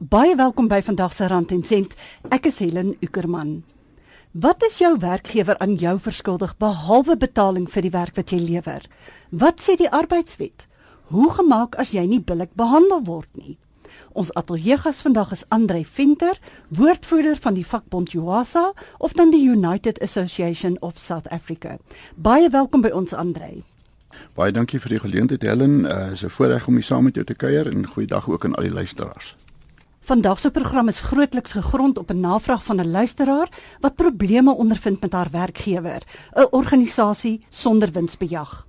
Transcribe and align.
Baie 0.00 0.32
welkom 0.32 0.64
by 0.64 0.78
vandag 0.80 1.12
se 1.12 1.26
Rand 1.28 1.50
en 1.52 1.60
Sent. 1.60 1.92
Ek 2.32 2.46
is 2.48 2.58
Helen 2.62 2.94
Ukerman. 3.04 3.64
Wat 4.32 4.62
is 4.64 4.78
jou 4.80 4.94
werkgewer 4.96 5.58
aan 5.60 5.74
jou 5.76 5.98
verskuldig 6.00 6.54
behalwe 6.56 7.18
betaling 7.20 7.66
vir 7.68 7.84
die 7.84 7.92
werk 7.92 8.16
wat 8.16 8.32
jy 8.32 8.38
lewer? 8.40 8.86
Wat 9.28 9.60
sê 9.60 9.74
die 9.76 9.90
arbeidswet? 9.92 10.64
Hoe 11.12 11.28
gemaak 11.36 11.76
as 11.76 11.92
jy 11.92 12.06
nie 12.08 12.20
billik 12.24 12.54
behandel 12.56 13.02
word 13.04 13.28
nie? 13.36 13.58
Ons 14.16 14.32
ateljeegas 14.40 15.02
vandag 15.04 15.34
is 15.36 15.44
Andre 15.52 15.84
Venter, 15.84 16.40
woordvoerder 16.72 17.36
van 17.36 17.60
die 17.60 17.66
vakbond 17.66 18.14
UASA 18.16 18.70
of 19.04 19.12
dan 19.20 19.36
die 19.36 19.44
United 19.44 20.00
Association 20.00 20.80
of 20.80 20.96
South 20.96 21.28
Africa. 21.28 21.76
Baie 22.16 22.48
welkom 22.48 22.80
by 22.80 22.94
ons 22.96 23.12
Andre. 23.12 23.60
Baie 24.32 24.52
dankie 24.52 24.80
vir 24.80 24.96
die 24.96 25.04
geleentheid 25.04 25.44
Helen. 25.44 25.84
Uh, 25.84 26.12
is 26.16 26.24
'n 26.24 26.32
voorreg 26.32 26.66
om 26.66 26.74
hier 26.74 26.88
saam 26.88 27.04
met 27.04 27.14
jou 27.14 27.24
te 27.24 27.36
kuier 27.36 27.68
en 27.68 27.86
goeiedag 27.86 28.30
ook 28.30 28.44
aan 28.44 28.54
al 28.54 28.62
die 28.62 28.72
luisteraars. 28.72 29.36
Vandag 30.00 30.40
se 30.40 30.50
program 30.50 30.88
is 30.88 31.00
grootliks 31.00 31.52
gegrond 31.52 31.98
op 31.98 32.10
'n 32.10 32.20
navraag 32.20 32.64
van 32.64 32.80
'n 32.80 32.90
luisteraar 32.90 33.48
wat 33.80 33.94
probleme 33.94 34.54
ondervind 34.54 35.00
met 35.00 35.12
haar 35.12 35.30
werkgewer, 35.30 36.02
'n 36.34 36.46
organisasie 36.50 37.44
sonder 37.48 37.92
winsbejag. 37.92 38.66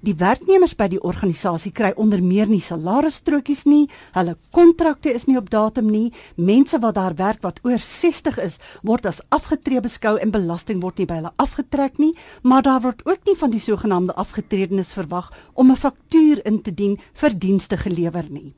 Die 0.00 0.14
werknemers 0.14 0.74
by 0.76 0.88
die 0.88 1.02
organisasie 1.02 1.72
kry 1.72 1.92
onder 1.96 2.22
meer 2.22 2.46
nie 2.46 2.60
salarisstrokies 2.60 3.64
nie, 3.64 3.88
hulle 4.12 4.36
kontrakte 4.50 5.12
is 5.12 5.24
nie 5.24 5.36
op 5.36 5.50
datum 5.50 5.90
nie, 5.90 6.12
mense 6.36 6.78
wat 6.78 6.94
daar 6.94 7.14
werk 7.14 7.42
wat 7.42 7.60
oor 7.62 7.78
60 7.78 8.38
is, 8.38 8.58
word 8.82 9.06
as 9.06 9.22
afgetree 9.28 9.80
beskou 9.80 10.18
en 10.18 10.30
belasting 10.30 10.82
word 10.82 10.98
nie 10.98 11.06
by 11.06 11.14
hulle 11.14 11.32
afgetrek 11.36 11.98
nie, 11.98 12.14
maar 12.42 12.62
daar 12.62 12.80
word 12.80 13.06
ook 13.06 13.24
nie 13.26 13.36
van 13.36 13.50
die 13.50 13.60
sogenaamde 13.60 14.14
afgetredenes 14.14 14.92
verwag 14.92 15.32
om 15.54 15.70
'n 15.70 15.76
faktuur 15.76 16.46
in 16.46 16.62
te 16.62 16.74
dien 16.74 16.98
vir 17.12 17.38
dienste 17.38 17.76
gelewer 17.76 18.26
nie. 18.30 18.54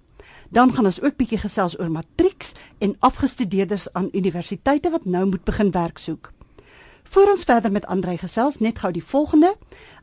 Dan 0.50 0.72
gaan 0.72 0.84
ons 0.84 1.02
ook 1.02 1.16
bietjie 1.16 1.38
gesels 1.38 1.78
oor 1.80 1.90
matrieks 1.90 2.52
en 2.78 2.96
afgestudeerdes 2.98 3.92
aan 3.92 4.08
universiteite 4.12 4.90
wat 4.90 5.04
nou 5.04 5.26
moet 5.26 5.44
begin 5.44 5.70
werk 5.70 5.98
soek. 5.98 6.32
Voor 7.08 7.30
ons 7.30 7.44
verder 7.44 7.72
met 7.72 7.86
Andrei 7.86 8.16
gesels, 8.18 8.58
net 8.58 8.78
gou 8.78 8.90
die 8.92 9.04
volgende. 9.04 9.52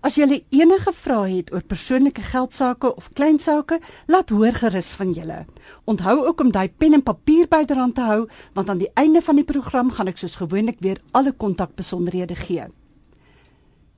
As 0.01 0.15
jy 0.15 0.43
enige 0.49 0.93
vrae 0.95 1.35
het 1.35 1.51
oor 1.53 1.63
persoonlike 1.67 2.21
geldsaake 2.21 2.95
of 2.95 3.09
klein 3.13 3.39
sake, 3.39 3.79
laat 4.07 4.29
hoor 4.29 4.55
gerus 4.55 4.93
van 4.99 5.11
julle. 5.11 5.45
Onthou 5.83 6.25
ook 6.27 6.39
om 6.39 6.51
daai 6.51 6.69
pen 6.69 6.93
en 6.93 7.03
papier 7.03 7.47
byderhand 7.47 7.95
te 7.95 8.07
hou, 8.07 8.21
want 8.53 8.69
aan 8.69 8.79
die 8.79 8.91
einde 8.93 9.21
van 9.21 9.35
die 9.35 9.47
program 9.47 9.91
gaan 9.91 10.07
ek 10.07 10.17
soos 10.17 10.39
gewoonlik 10.39 10.79
weer 10.79 11.01
alle 11.11 11.31
kontakbesonderhede 11.31 12.35
gee. 12.35 12.71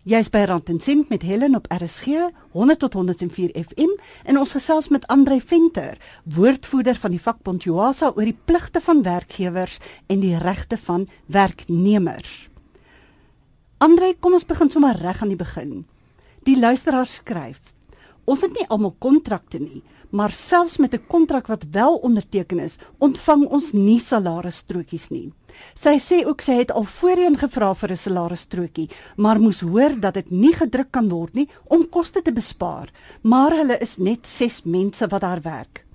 Jy's 0.06 0.28
by 0.30 0.44
Rand 0.45 0.67
en 0.70 0.78
Sint 0.78 1.09
met 1.09 1.23
Helen 1.25 1.56
op 1.58 1.66
RSG 1.73 2.28
100 2.53 2.80
tot 2.80 2.94
104 2.94 3.56
FM 3.58 3.95
en 4.30 4.38
ons 4.38 4.52
gesels 4.53 4.92
met 4.94 5.08
Andrei 5.09 5.39
Venter, 5.42 5.98
woordvoerder 6.30 7.00
van 7.02 7.16
die 7.16 7.22
vakbond 7.23 7.66
Joasa 7.66 8.11
oor 8.14 8.30
die 8.30 8.38
pligte 8.45 8.83
van 8.86 9.02
werkgewers 9.02 9.80
en 10.06 10.22
die 10.22 10.36
regte 10.38 10.78
van 10.78 11.08
werknemers. 11.26 12.36
Andrei, 13.81 14.11
kom 14.20 14.38
ons 14.38 14.45
begin 14.45 14.70
sommer 14.70 15.02
reg 15.02 15.23
aan 15.26 15.33
die 15.33 15.42
begin. 15.42 15.73
Die 16.45 16.59
luisteraar 16.59 17.09
skryf: 17.09 17.73
Ons 18.30 18.45
het 18.45 18.53
nie 18.53 18.70
almal 18.70 18.94
kontrakte 19.02 19.58
nie, 19.58 19.81
maar 20.11 20.31
selfs 20.31 20.78
met 20.78 20.94
'n 20.94 21.08
kontrak 21.08 21.48
wat 21.48 21.66
wel 21.72 21.95
onderteken 21.95 22.59
is, 22.59 22.78
ontvang 22.98 23.45
ons 23.45 23.72
nie 23.72 24.00
salarisstrokies 24.00 25.09
nie. 25.09 25.34
Sy 25.73 25.98
sê 26.00 26.25
ook 26.25 26.42
sy 26.42 26.52
het 26.52 26.72
al 26.72 26.84
voorheen 26.84 27.38
gevra 27.38 27.73
vir 27.73 27.92
'n 27.92 27.95
salarisstrokie, 27.95 28.89
maar 29.17 29.39
moes 29.39 29.61
hoor 29.61 30.00
dat 30.00 30.14
dit 30.14 30.31
nie 30.31 30.53
gedruk 30.53 30.92
kan 30.92 31.09
word 31.09 31.33
nie 31.33 31.50
om 31.67 31.89
koste 31.89 32.22
te 32.22 32.31
bespaar, 32.31 32.92
maar 33.22 33.52
hulle 33.52 33.78
is 33.81 33.98
net 33.98 34.28
6 34.28 34.64
mense 34.64 35.08
wat 35.08 35.22
daar 35.22 35.42
werk. 35.42 35.86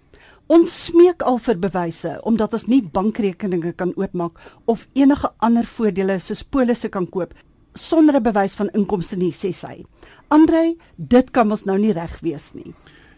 Ons 0.46 0.84
smeek 0.84 1.22
al 1.22 1.38
vir 1.38 1.58
bewyse 1.58 2.20
omdat 2.22 2.52
ons 2.52 2.66
nie 2.66 2.82
bankrekeninge 2.82 3.72
kan 3.72 3.92
oopmaak 3.96 4.40
of 4.66 4.88
enige 4.92 5.30
ander 5.38 5.64
voordele 5.64 6.18
soos 6.18 6.42
polisse 6.42 6.88
kan 6.88 7.06
koop 7.06 7.34
sonder 7.74 8.16
'n 8.16 8.22
bewys 8.22 8.54
van 8.54 8.70
inkomste 8.74 9.16
nie, 9.16 9.32
sê 9.32 9.52
sy. 9.52 9.84
Andrei, 10.28 10.76
dit 10.96 11.30
kan 11.30 11.50
ons 11.50 11.64
nou 11.64 11.78
nie 11.78 11.92
reg 11.92 12.20
wees 12.20 12.54
nie. 12.54 12.74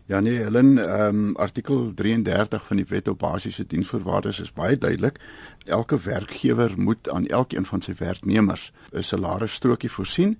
Ja 0.06 0.20
nee, 0.20 0.38
Helen, 0.38 0.78
ehm 0.78 1.16
um, 1.16 1.36
artikel 1.36 1.94
33 1.94 2.66
van 2.66 2.76
die 2.76 2.86
Wet 2.88 3.08
op 3.08 3.18
Basiese 3.18 3.66
Diensvoorwaardes 3.66 4.40
is 4.40 4.52
baie 4.52 4.78
duidelik. 4.78 5.20
Elke 5.64 6.00
werkgewer 6.00 6.72
moet 6.76 7.10
aan 7.10 7.26
elkeen 7.26 7.66
van 7.66 7.80
sy 7.80 7.94
werknemers 7.98 8.72
'n 8.90 9.02
salarisstrokie 9.02 9.90
voorsien 9.90 10.38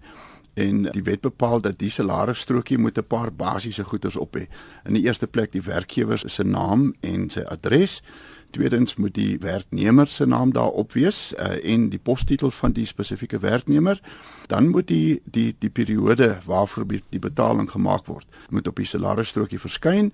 en 0.55 0.83
die 0.83 1.03
wet 1.03 1.21
bepaal 1.21 1.61
dat 1.61 1.79
die 1.79 1.91
salarisstrokie 1.91 2.79
moet 2.79 2.99
'n 2.99 3.07
paar 3.07 3.33
basiese 3.33 3.85
goederes 3.85 4.17
op 4.17 4.37
hê. 4.37 4.47
In 4.85 4.95
die 4.95 5.03
eerste 5.03 5.27
plek 5.27 5.53
die 5.53 5.63
werkgewer 5.63 6.19
se 6.19 6.43
naam 6.45 6.95
en 7.01 7.31
sy 7.31 7.41
adres. 7.41 8.03
Tweedens 8.51 8.97
moet 8.97 9.15
die 9.15 9.39
werknemer 9.39 10.07
se 10.07 10.27
naam 10.27 10.53
daarop 10.53 10.93
wees 10.93 11.35
uh, 11.39 11.73
en 11.73 11.89
die 11.89 11.99
postitel 11.99 12.51
van 12.51 12.73
die 12.73 12.87
spesifieke 12.87 13.39
werknemer. 13.39 14.01
Dan 14.53 14.69
moet 14.69 14.89
die 14.93 15.21
die 15.25 15.51
die 15.59 15.71
periode 15.73 16.39
waarvoor 16.45 16.85
die 16.93 17.23
betaling 17.23 17.71
gemaak 17.71 18.07
word, 18.07 18.27
moet 18.51 18.69
op 18.69 18.77
die 18.77 18.89
salarisstrokie 18.89 19.61
verskyn 19.61 20.13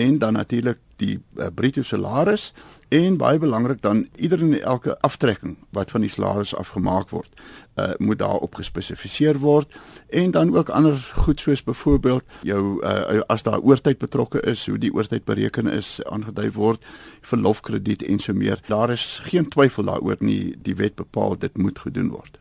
en 0.00 0.18
dan 0.18 0.32
natuurlik 0.32 0.78
die 0.96 1.20
uh, 1.36 1.46
bruto 1.54 1.82
salaris 1.82 2.50
en 2.88 3.16
baie 3.16 3.38
belangrik 3.38 3.82
dan 3.82 4.02
ieder 4.16 4.40
en 4.40 4.52
elke 4.60 4.96
aftrekking 5.00 5.56
wat 5.76 5.90
van 5.90 6.04
die 6.04 6.10
salaris 6.12 6.54
afgemaak 6.56 7.12
word 7.14 7.32
uh, 7.40 7.92
moet 7.98 8.20
daarop 8.20 8.58
gespesifiseer 8.60 9.40
word 9.40 9.72
en 10.08 10.34
dan 10.36 10.52
ook 10.56 10.68
ander 10.68 11.00
goed 11.24 11.40
soos 11.40 11.64
byvoorbeeld 11.64 12.24
jou 12.48 12.62
uh, 12.82 13.20
as 13.32 13.46
daar 13.48 13.60
oortyd 13.60 13.98
betrokke 13.98 14.40
is 14.40 14.66
hoe 14.66 14.78
die 14.78 14.92
oortyd 14.94 15.24
bereken 15.24 15.72
is 15.72 15.98
aangedui 16.04 16.50
word 16.56 16.84
verlofkrediet 17.32 18.02
en 18.02 18.18
so 18.18 18.36
meer. 18.36 18.60
Daar 18.68 18.92
is 18.92 19.20
geen 19.24 19.48
twyfel 19.48 19.88
daaroor 19.88 20.20
nie 20.20 20.56
die 20.62 20.76
wet 20.76 21.00
bepaal 21.00 21.38
dit 21.38 21.56
moet 21.58 21.78
gedoen 21.78 22.12
word 22.12 22.40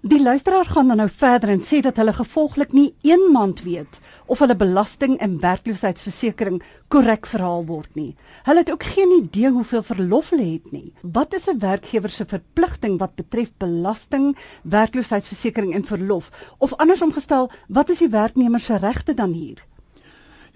Die 0.00 0.22
luisteraar 0.22 0.64
gaan 0.64 0.88
dan 0.88 0.96
nou 0.96 1.08
verder 1.10 1.50
en 1.50 1.62
sê 1.66 1.80
dat 1.82 1.96
hulle 1.98 2.12
gevolglik 2.14 2.70
nie 2.72 2.94
een 3.02 3.24
maand 3.34 3.64
weet 3.66 3.98
of 4.30 4.38
hulle 4.38 4.54
belasting 4.56 5.16
en 5.18 5.40
werkloosheidsversekering 5.42 6.60
korrek 6.88 7.26
verhaal 7.26 7.64
word 7.66 7.98
nie. 7.98 8.14
Hulle 8.46 8.62
het 8.62 8.70
ook 8.70 8.86
geen 8.94 9.10
idee 9.16 9.50
hoeveel 9.50 9.82
verlof 9.82 10.30
hulle 10.30 10.46
het 10.52 10.70
nie. 10.70 10.92
Wat 11.02 11.34
is 11.34 11.48
'n 11.48 11.58
werkgewer 11.58 12.10
se 12.10 12.24
verpligting 12.24 12.98
wat 12.98 13.14
betref 13.14 13.50
belasting, 13.58 14.36
werkloosheidsversekering 14.62 15.74
en 15.74 15.84
verlof? 15.84 16.30
Of 16.58 16.74
andersom 16.74 17.12
gestel, 17.12 17.50
wat 17.68 17.88
is 17.88 17.98
die 17.98 18.08
werknemer 18.08 18.60
se 18.60 18.76
regte 18.76 19.14
dan 19.14 19.32
hier? 19.32 19.67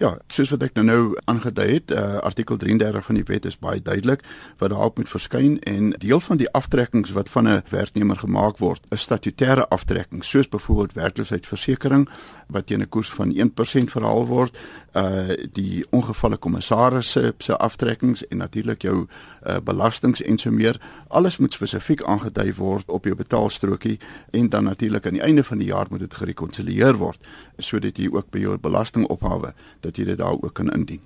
Ja, 0.01 0.15
soos 0.27 0.49
wat 0.49 0.63
ek 0.65 0.73
nou 0.73 0.85
nou 0.87 1.01
aangedui 1.29 1.67
het, 1.69 1.91
uh, 1.93 2.17
artikel 2.25 2.57
33 2.57 3.05
van 3.05 3.17
die 3.19 3.25
wet 3.27 3.45
is 3.45 3.59
baie 3.61 3.81
duidelik 3.81 4.23
wat 4.57 4.71
daarop 4.73 4.97
moet 4.97 5.09
verskyn 5.09 5.59
en 5.69 5.91
deel 6.01 6.21
van 6.23 6.39
die 6.41 6.49
aftrekkings 6.57 7.13
wat 7.13 7.29
van 7.29 7.47
'n 7.47 7.61
werknemer 7.69 8.17
gemaak 8.17 8.57
word, 8.57 8.81
is 8.89 9.05
statutêre 9.05 9.67
aftrekkings, 9.69 10.29
soos 10.29 10.49
byvoorbeeld 10.49 10.93
werkloosheidsversekering 10.93 12.09
wat 12.47 12.67
teen 12.67 12.81
'n 12.81 12.89
koers 12.89 13.09
van 13.09 13.31
1% 13.31 13.91
verhaal 13.91 14.25
word, 14.27 14.57
uh 14.93 15.29
die 15.53 15.85
ongevalle 15.89 16.37
kommissaris 16.37 17.11
se 17.11 17.33
se 17.37 17.57
aftrekkings 17.57 18.27
en 18.27 18.37
natuurlik 18.37 18.81
jou 18.81 19.07
uh 19.47 19.57
belastings 19.63 20.21
en 20.21 20.37
so 20.37 20.51
meer, 20.51 20.81
alles 21.07 21.37
moet 21.37 21.53
spesifiek 21.53 22.03
aangedui 22.03 22.53
word 22.53 22.89
op 22.89 23.05
jou 23.05 23.15
betaalstrokie 23.15 23.99
en 24.31 24.49
dan 24.49 24.63
natuurlik 24.63 25.05
aan 25.05 25.13
die 25.13 25.21
einde 25.21 25.43
van 25.43 25.57
die 25.57 25.67
jaar 25.67 25.85
moet 25.89 25.99
dit 25.99 26.13
gerekonsilieer 26.13 26.95
word 26.97 27.19
sodat 27.57 27.97
jy 27.97 28.09
ook 28.11 28.29
by 28.31 28.39
jou 28.39 28.57
belastingophawe 28.57 29.53
dat 29.83 29.97
jy 29.97 30.07
dit 30.13 30.17
daar 30.19 30.39
ook 30.39 30.53
kan 30.53 30.71
indien. 30.73 31.01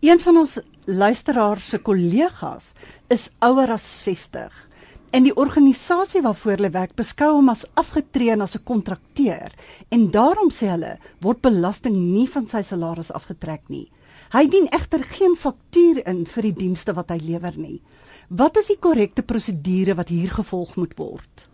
Een 0.00 0.20
van 0.22 0.36
ons 0.36 0.58
luisteraars 0.86 1.68
se 1.68 1.78
kollegas 1.82 2.72
is 3.10 3.30
ouer 3.42 3.72
as 3.74 3.86
60 4.04 4.68
en 5.10 5.24
die 5.24 5.34
organisasie 5.34 6.22
waarvoor 6.22 6.54
hulle 6.54 6.70
werk 6.70 6.94
beskou 6.96 7.32
hom 7.38 7.48
as 7.50 7.64
afgetree 7.80 8.30
en 8.30 8.44
as 8.44 8.56
'n 8.56 8.64
kontrakteur 8.64 9.52
en 9.88 10.10
daarom 10.10 10.50
sê 10.50 10.68
hulle 10.68 10.98
word 11.20 11.40
belasting 11.40 11.96
nie 11.96 12.28
van 12.28 12.46
sy 12.46 12.62
salaris 12.62 13.12
afgetrek 13.12 13.68
nie. 13.68 13.90
Hy 14.32 14.46
dien 14.46 14.68
egter 14.68 15.02
geen 15.04 15.36
faktuur 15.36 16.06
in 16.06 16.26
vir 16.26 16.42
die 16.42 16.52
dienste 16.52 16.92
wat 16.92 17.10
hy 17.10 17.18
lewer 17.18 17.56
nie. 17.56 17.80
Wat 18.28 18.56
is 18.56 18.66
die 18.66 18.76
korrekte 18.76 19.22
prosedure 19.22 19.94
wat 19.94 20.08
hier 20.08 20.28
gevolg 20.28 20.76
moet 20.76 20.94
word? 20.98 21.47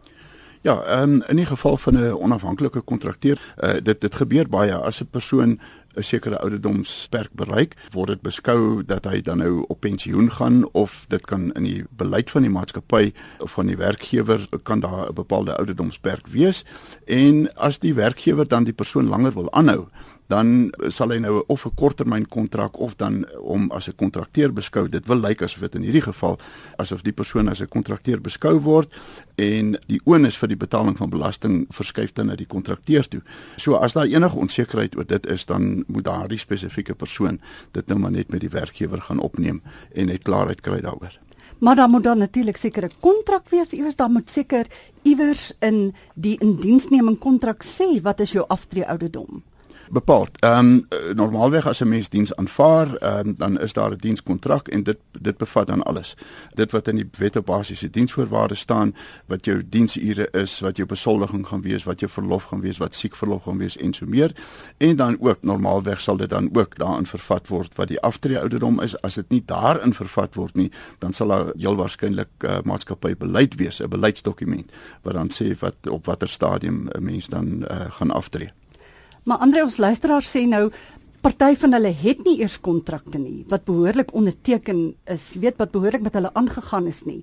Ja, 0.65 1.03
um, 1.03 1.23
in 1.23 1.37
die 1.37 1.47
geval 1.47 1.77
van 1.77 1.95
'n 1.95 2.13
onafhanklike 2.13 2.81
kontrakteur, 2.81 3.55
uh, 3.61 3.73
dit 3.83 4.01
dit 4.01 4.15
gebeur 4.15 4.49
baie 4.49 4.77
as 4.77 5.01
'n 5.01 5.09
persoon 5.11 5.61
'n 5.97 6.03
sekere 6.03 6.39
ouderdomsperk 6.39 7.33
bereik, 7.33 7.77
word 7.91 8.09
dit 8.09 8.23
beskou 8.23 8.85
dat 8.85 9.05
hy 9.05 9.21
dan 9.21 9.39
nou 9.39 9.65
op 9.69 9.81
pensioen 9.81 10.31
gaan 10.31 10.69
of 10.73 11.05
dit 11.09 11.27
kan 11.27 11.53
in 11.53 11.63
die 11.63 11.85
beleid 11.91 12.31
van 12.31 12.43
die 12.43 12.51
maatskappy 12.51 13.13
of 13.39 13.51
van 13.51 13.67
die 13.67 13.77
werkgewer 13.77 14.49
kan 14.63 14.81
daar 14.81 15.09
'n 15.09 15.15
bepaalde 15.15 15.57
ouderdomsperk 15.57 16.27
wees. 16.27 16.65
En 17.05 17.55
as 17.55 17.79
die 17.79 17.95
werkgewer 17.95 18.49
dan 18.49 18.65
die 18.65 18.73
persoon 18.73 19.07
langer 19.07 19.33
wil 19.33 19.53
aanhou, 19.53 19.89
dan 20.33 20.71
sal 20.89 21.13
hy 21.13 21.19
nou 21.21 21.43
of 21.53 21.67
'n 21.67 21.75
korttermyn 21.75 22.29
kontrak 22.29 22.79
of 22.79 22.97
dan 22.97 23.27
om 23.41 23.71
as 23.71 23.89
'n 23.89 23.97
kontrakteur 23.97 24.53
beskou. 24.53 24.89
Dit 24.89 25.07
wil 25.07 25.21
lyk 25.21 25.43
asof 25.43 25.61
dit 25.61 25.75
in 25.75 25.83
hierdie 25.83 26.03
geval 26.03 26.39
asof 26.77 27.03
die 27.03 27.13
persoon 27.13 27.49
as 27.49 27.61
'n 27.61 27.69
kontrakteur 27.69 28.21
beskou 28.21 28.61
word 28.61 28.93
en 29.37 29.77
die 29.87 30.01
onus 30.05 30.37
vir 30.37 30.49
die 30.49 30.57
betaling 30.57 30.97
van 30.97 31.11
belasting 31.11 31.67
verskuif 31.71 32.13
dan 32.13 32.27
na 32.27 32.37
die 32.37 32.47
kontrakteur 32.47 33.09
toe. 33.09 33.23
So 33.57 33.75
as 33.75 33.93
daar 33.93 34.07
enige 34.07 34.37
onsekerheid 34.37 34.97
oor 34.97 35.07
dit 35.07 35.27
is, 35.27 35.45
dan 35.45 35.85
moet 35.87 36.05
daardie 36.05 36.39
spesifieke 36.39 36.95
persoon 36.95 37.41
dit 37.73 37.87
nou 37.87 37.99
maar 37.99 38.13
net 38.13 38.31
met 38.31 38.41
die 38.41 38.51
werkgewer 38.51 39.01
gaan 39.01 39.19
opneem 39.19 39.63
en 39.93 40.07
net 40.07 40.23
klaarheid 40.23 40.61
kry 40.61 40.81
daaroor. 40.81 41.19
Maar 41.59 41.77
dan 41.77 41.91
moet 41.91 42.03
dan 42.03 42.19
natuurlik 42.19 42.57
seker 42.57 42.85
'n 42.85 42.93
kontrak 43.01 43.49
wees 43.49 43.73
iewers, 43.73 43.97
dan 43.97 44.13
moet 44.13 44.31
seker 44.31 44.67
iewers 45.03 45.53
in 45.61 45.95
die 46.15 46.39
indiensneming 46.41 47.19
kontrak 47.19 47.63
sê 47.65 48.01
wat 48.03 48.21
is 48.21 48.33
jou 48.33 48.45
aftree 48.49 48.87
ouderdom 48.87 49.43
bepaal. 49.91 50.27
Ehm 50.39 50.59
um, 50.59 50.87
normaalweg 51.15 51.67
as 51.67 51.81
'n 51.81 51.89
mens 51.89 52.09
diens 52.09 52.37
aanvaar, 52.37 53.19
um, 53.19 53.35
dan 53.37 53.61
is 53.61 53.73
daar 53.73 53.91
'n 53.91 53.99
dienskontrak 53.99 54.69
en 54.69 54.83
dit 54.83 54.99
dit 55.21 55.37
bevat 55.37 55.67
dan 55.67 55.83
alles. 55.83 56.17
Dit 56.55 56.71
wat 56.71 56.89
in 56.89 56.97
die 56.97 57.09
wet 57.19 57.37
op 57.37 57.47
basiese 57.47 57.91
diensvoorwaardes 57.91 58.59
staan, 58.59 58.95
wat 59.27 59.45
jou 59.45 59.63
diensure 59.69 60.29
is, 60.31 60.61
wat 60.61 60.77
jou 60.77 60.89
besoldiging 60.89 61.47
gaan 61.47 61.63
wees, 61.63 61.85
wat 61.85 62.01
jou 62.01 62.11
verlof 62.11 62.43
gaan 62.43 62.61
wees, 62.61 62.79
wat 62.79 62.95
siekverlof 62.95 63.43
gaan 63.43 63.59
wees 63.59 63.77
en 63.77 63.93
so 63.95 64.07
meer. 64.07 64.37
En 64.77 64.97
dan 64.97 65.17
ook 65.21 65.39
normaalweg 65.41 66.01
sal 66.01 66.17
dit 66.17 66.31
dan 66.31 66.49
ook 66.53 66.79
daarin 66.79 67.07
vervat 67.07 67.49
word 67.49 67.75
wat 67.75 67.89
die 67.89 68.01
aftree 68.01 68.41
ouderdom 68.41 68.81
is. 68.81 69.01
As 69.01 69.15
dit 69.15 69.29
nie 69.29 69.43
daarin 69.47 69.95
vervat 69.95 70.35
word 70.35 70.55
nie, 70.55 70.71
dan 70.99 71.13
sal 71.13 71.29
daar 71.29 71.53
heel 71.57 71.77
waarskynlik 71.77 72.29
uh, 72.39 72.59
maatskappy 72.65 73.17
beleid 73.17 73.55
wees, 73.55 73.81
'n 73.81 73.89
beleidsdokument 73.89 74.73
wat 75.03 75.15
dan 75.15 75.31
sê 75.31 75.59
wat 75.59 75.75
op 75.89 76.07
watter 76.07 76.29
stadium 76.29 76.89
'n 76.89 77.05
mens 77.05 77.27
dan 77.27 77.65
uh, 77.71 77.91
gaan 77.91 78.11
aftree. 78.11 78.64
Maar 79.25 79.41
Andre 79.45 79.65
ons 79.65 79.79
luisteraar 79.81 80.27
sê 80.29 80.45
nou 80.49 80.69
party 81.25 81.55
van 81.57 81.73
hulle 81.73 81.93
het 81.97 82.21
nie 82.27 82.37
eers 82.43 82.59
kontrakte 82.61 83.19
nie 83.19 83.47
wat 83.49 83.65
behoorlik 83.65 84.13
onderteken 84.13 84.83
is, 85.09 85.33
weet 85.41 85.57
wat 85.63 85.73
behoorlik 85.73 86.05
met 86.05 86.19
hulle 86.19 86.33
aangegaan 86.37 86.91
is 86.91 87.03
nie. 87.09 87.23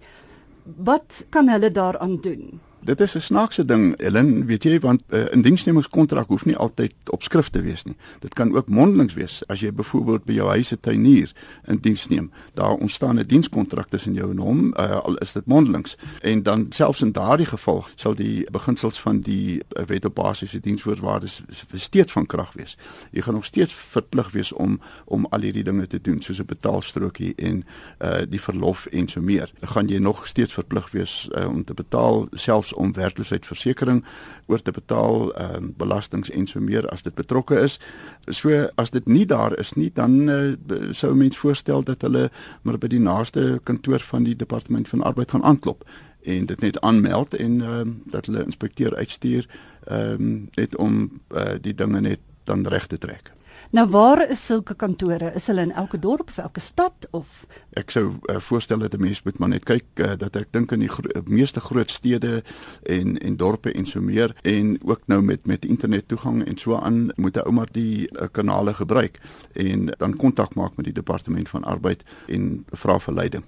Wat 0.66 1.26
kan 1.30 1.50
hulle 1.50 1.70
daaraan 1.72 2.18
doen? 2.26 2.60
Dit 2.84 3.02
is 3.02 3.14
'n 3.16 3.20
snaakse 3.20 3.66
ding, 3.66 3.96
Ellen, 3.96 4.46
weet 4.46 4.64
jy, 4.64 4.80
want 4.80 5.02
'n 5.08 5.16
uh, 5.16 5.22
eh, 5.22 5.28
indiensnemingskontrak 5.32 6.28
hoef 6.28 6.46
nie 6.46 6.58
altyd 6.58 6.94
op 7.10 7.24
skrif 7.24 7.50
te 7.50 7.62
wees 7.62 7.84
nie. 7.84 7.96
Dit 8.20 8.34
kan 8.34 8.56
ook 8.56 8.70
mondelings 8.70 9.14
wees. 9.14 9.44
As 9.48 9.60
jy 9.60 9.74
byvoorbeeld 9.74 10.24
by 10.24 10.34
jou 10.34 10.50
huis 10.50 10.68
se 10.68 10.80
tuinier 10.80 11.32
in 11.66 11.78
diens 11.78 12.08
neem, 12.08 12.32
daar 12.54 12.74
ontstaan 12.74 13.20
'n 13.20 13.28
dienskontrak 13.28 13.90
tussen 13.90 14.14
jou 14.14 14.32
en 14.32 14.38
hom, 14.38 14.74
uh, 14.78 15.00
al 15.00 15.16
is 15.16 15.32
dit 15.32 15.46
mondelings. 15.46 15.98
En 16.22 16.44
dan 16.44 16.66
selfs 16.70 17.02
in 17.02 17.12
daardie 17.12 17.46
geval 17.46 17.86
sal 17.96 18.16
die 18.16 18.52
beginsels 18.52 19.02
van 19.02 19.20
die 19.20 19.62
uh, 19.78 19.84
wet 19.86 20.06
op 20.06 20.16
basiese 20.16 20.60
diensvoorwaardes 20.60 21.42
steeds 21.74 22.12
van 22.12 22.26
krag 22.26 22.54
wees. 22.54 22.78
Jy 23.12 23.22
gaan 23.22 23.34
nog 23.34 23.46
steeds 23.46 23.74
verplig 23.74 24.32
wees 24.32 24.52
om 24.52 24.80
om 25.06 25.26
al 25.30 25.42
hierdie 25.42 25.64
dinge 25.64 25.88
te 25.88 26.02
doen, 26.02 26.22
soos 26.22 26.40
'n 26.40 26.46
betaalstrokie 26.46 27.34
en 27.36 27.66
uh 28.00 28.22
die 28.30 28.42
verlof 28.42 28.86
en 28.86 29.08
so 29.08 29.22
meer. 29.22 29.52
Gaan 29.60 29.88
jy 29.88 29.98
nog 29.98 30.28
steeds 30.28 30.54
verplig 30.54 30.92
wees 30.92 31.30
uh, 31.32 31.50
om 31.50 31.64
te 31.64 31.74
betaal 31.74 32.28
selfs 32.32 32.71
om 32.74 32.94
werkloosheidsversekering 32.94 34.04
oor 34.46 34.62
te 34.62 34.72
betaal, 34.72 35.32
ehm 35.34 35.64
uh, 35.64 35.74
belastings 35.78 36.30
en 36.30 36.48
so 36.48 36.60
meer 36.60 36.88
as 36.90 37.04
dit 37.04 37.16
betrokke 37.16 37.60
is. 37.60 37.80
So 38.28 38.68
as 38.76 38.90
dit 38.90 39.08
nie 39.08 39.26
daar 39.26 39.58
is 39.60 39.74
nie, 39.74 39.92
dan 39.94 40.30
uh, 40.30 40.54
sou 40.92 41.16
mens 41.16 41.38
voorstel 41.38 41.84
dat 41.84 42.02
hulle 42.02 42.30
maar 42.62 42.78
by 42.78 42.88
die 42.88 43.00
naaste 43.00 43.60
kantoor 43.64 44.00
van 44.00 44.24
die 44.24 44.36
departement 44.36 44.88
van 44.88 45.04
arbeid 45.04 45.32
gaan 45.32 45.44
aanklop 45.44 45.86
en 46.22 46.46
dit 46.46 46.62
net 46.62 46.82
aanmeld 46.82 47.36
en 47.36 47.62
ehm 47.62 47.88
uh, 47.88 47.94
dat 48.06 48.26
hulle 48.26 48.44
inspekteur 48.44 48.96
uitstuur 48.96 49.48
ehm 49.86 50.22
um, 50.22 50.50
net 50.54 50.76
om 50.76 51.12
uh, 51.36 51.54
die 51.62 51.74
dinge 51.74 52.02
net 52.02 52.20
dan 52.44 52.68
reg 52.68 52.88
te 52.88 52.98
trek. 52.98 53.32
Nou 53.72 53.86
waar 53.88 54.30
is 54.30 54.46
sulke 54.46 54.76
kantore? 54.76 55.30
Is 55.36 55.46
hulle 55.48 55.62
in 55.64 55.72
elke 55.72 56.00
dorp 56.00 56.28
of 56.28 56.38
elke 56.38 56.60
stad 56.60 57.08
of 57.16 57.46
Ek 57.80 57.94
sou 57.94 58.10
uh, 58.28 58.36
voorstel 58.44 58.84
dat 58.84 58.94
'n 58.94 59.00
mens 59.00 59.24
moet 59.24 59.40
maar 59.40 59.50
net 59.50 59.64
kyk 59.64 59.86
uh, 59.96 60.18
dat 60.18 60.36
ek 60.36 60.52
dink 60.52 60.72
in 60.72 60.84
die 60.84 60.90
gro 60.92 61.08
meeste 61.26 61.60
groot 61.60 61.90
stede 61.90 62.44
en 62.84 63.18
en 63.18 63.38
dorpe 63.38 63.72
en 63.72 63.86
so 63.86 64.02
meer 64.02 64.36
en 64.44 64.76
ook 64.84 65.08
nou 65.08 65.22
met 65.22 65.48
met 65.48 65.66
internet 65.66 66.08
toegang 66.08 66.44
en 66.44 66.58
so 66.58 66.76
aan 66.76 67.12
moet 67.16 67.38
'n 67.38 67.48
ouma 67.48 67.66
die 67.72 68.12
uh, 68.12 68.28
kanale 68.32 68.74
gebruik 68.74 69.20
en 69.54 69.86
dan 69.98 70.16
kontak 70.16 70.56
maak 70.56 70.76
met 70.76 70.86
die 70.86 71.00
departement 71.00 71.50
van 71.50 71.64
arbeid 71.64 72.04
en 72.28 72.66
vra 72.72 73.00
vir 73.00 73.14
leiding. 73.14 73.44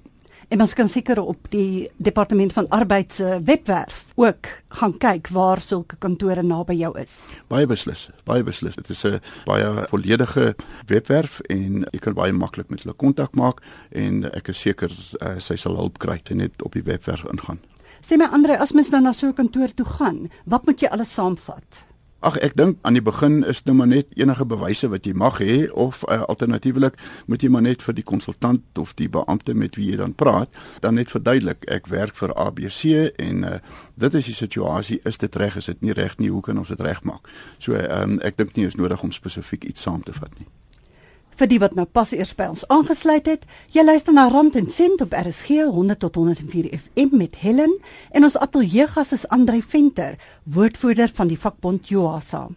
En 0.53 0.61
ons 0.61 0.73
kan 0.77 0.89
seker 0.89 1.17
op 1.17 1.47
die 1.49 1.87
departement 1.97 2.53
van 2.53 2.67
arbeid 2.69 3.13
se 3.13 3.39
webwerf 3.43 4.03
ook 4.21 4.47
gaan 4.77 4.91
kyk 5.01 5.31
waar 5.33 5.61
sulke 5.61 5.97
kantore 5.97 6.43
naby 6.45 6.75
jou 6.77 6.91
is. 7.01 7.23
Baie 7.49 7.65
beslis, 7.65 8.03
baie 8.29 8.45
beslis. 8.45 8.75
Dit 8.77 8.89
is 8.93 9.01
'n 9.03 9.17
baie 9.49 9.87
volledige 9.89 10.55
webwerf 10.85 11.39
en 11.49 11.87
jy 11.91 11.99
kan 11.99 12.13
baie 12.13 12.31
maklik 12.31 12.69
met 12.69 12.83
hulle 12.83 12.93
kontak 12.93 13.35
maak 13.35 13.63
en 13.89 14.29
ek 14.31 14.47
is 14.47 14.61
seker 14.61 14.91
uh, 15.21 15.39
sy 15.39 15.55
sal 15.55 15.75
hulp 15.75 15.97
kry 15.97 16.21
as 16.21 16.29
jy 16.29 16.35
net 16.35 16.61
op 16.61 16.73
die 16.73 16.83
webwerf 16.85 17.23
ingaan. 17.23 17.59
Sê 18.05 18.17
my 18.17 18.25
Andre, 18.31 18.59
as 18.59 18.73
mens 18.73 18.89
dan 18.89 19.03
na 19.03 19.11
so 19.11 19.27
'n 19.27 19.33
kantoor 19.33 19.73
toe 19.73 19.85
gaan, 19.85 20.29
wat 20.45 20.65
moet 20.65 20.81
jy 20.81 20.87
alles 20.87 21.13
saamvat? 21.13 21.83
Ag 22.23 22.37
ek 22.39 22.53
dink 22.55 22.77
aan 22.87 22.95
die 22.95 23.03
begin 23.03 23.41
is 23.43 23.59
nou 23.67 23.73
maar 23.75 23.89
net 23.91 24.13
enige 24.15 24.45
bewyse 24.47 24.87
wat 24.87 25.03
jy 25.03 25.11
mag 25.19 25.41
hê 25.43 25.65
of 25.85 26.05
uh, 26.07 26.21
alternatiefelik 26.31 26.95
moet 27.27 27.43
jy 27.43 27.49
maar 27.51 27.65
net 27.65 27.83
vir 27.83 27.97
die 27.97 28.05
konsultant 28.07 28.79
of 28.79 28.93
die 28.95 29.09
beampte 29.11 29.51
met 29.53 29.75
wie 29.75 29.89
jy 29.91 29.99
dan 29.99 30.15
praat 30.15 30.47
dan 30.85 30.95
net 30.95 31.11
verduidelik 31.11 31.67
ek 31.67 31.91
werk 31.91 32.15
vir 32.15 32.31
ABC 32.39 33.11
en 33.19 33.43
uh, 33.43 33.59
dit 33.99 34.19
is 34.21 34.31
die 34.31 34.39
situasie 34.39 35.01
is 35.03 35.19
dit 35.19 35.35
reg 35.35 35.59
is 35.59 35.67
dit 35.73 35.83
nie 35.83 35.99
reg 35.99 36.15
nie 36.23 36.31
hoe 36.31 36.41
kan 36.41 36.63
ons 36.63 36.71
dit 36.71 36.87
regmaak? 36.87 37.27
So 37.59 37.75
um, 37.75 38.21
ek 38.23 38.39
dink 38.39 38.55
nie 38.55 38.71
is 38.71 38.79
nodig 38.79 39.03
om 39.03 39.11
spesifiek 39.11 39.67
iets 39.67 39.83
saam 39.83 39.99
te 40.07 40.15
vat 40.15 40.39
nie 40.39 40.47
Vir 41.39 41.49
die 41.49 41.59
wat 41.61 41.73
nou 41.73 41.85
pas 41.89 42.11
eers 42.13 42.35
by 42.37 42.45
ons 42.51 42.65
aangesluit 42.73 43.25
het, 43.25 43.45
jy 43.73 43.81
luister 43.81 44.13
na 44.13 44.27
Rand 44.29 44.57
en 44.59 44.67
Sent 44.69 45.01
op 45.01 45.15
RSG 45.17 45.63
100 45.65 46.01
tot 46.03 46.19
104 46.19 46.67
FM 46.77 47.15
met 47.17 47.39
Helen 47.41 47.73
en 48.13 48.27
ons 48.27 48.37
ateljeegas 48.37 49.15
is 49.17 49.25
Andrei 49.33 49.63
Venter, 49.65 50.13
woordvoerder 50.45 51.09
van 51.17 51.31
die 51.31 51.39
vakbond 51.39 51.89
Joasa. 51.89 52.49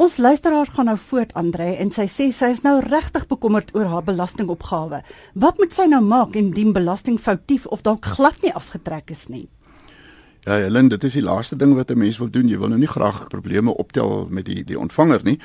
Ons 0.00 0.16
luisteraar 0.16 0.66
gaan 0.72 0.88
nou 0.88 0.96
voort 0.98 1.34
Andrei 1.38 1.74
en 1.76 1.92
sy 1.92 2.08
sê 2.08 2.30
sy 2.32 2.48
is 2.56 2.64
nou 2.64 2.78
regtig 2.80 3.28
bekommerd 3.28 3.74
oor 3.76 3.90
haar 3.92 4.06
belastingopgawe. 4.06 5.02
Wat 5.36 5.60
moet 5.60 5.76
sy 5.76 5.90
nou 5.92 6.00
maak 6.00 6.38
indien 6.40 6.72
belasting 6.72 7.20
foutief 7.20 7.68
of 7.68 7.84
dalk 7.84 8.08
glad 8.16 8.40
nie 8.42 8.54
afgetrek 8.56 9.12
is 9.12 9.28
nie? 9.28 9.46
Ja, 10.44 10.52
Helen, 10.52 10.88
dit 10.88 11.04
is 11.04 11.12
die 11.14 11.22
laaste 11.22 11.56
ding 11.56 11.74
wat 11.74 11.90
'n 11.90 11.98
mens 11.98 12.18
wil 12.18 12.30
doen. 12.30 12.48
Jy 12.48 12.58
wil 12.58 12.68
nou 12.68 12.78
nie 12.78 12.88
graag 12.88 13.28
probleme 13.28 13.76
optel 13.76 14.26
met 14.30 14.44
die 14.44 14.64
die 14.64 14.78
ontvanger 14.78 15.20
nie. 15.22 15.38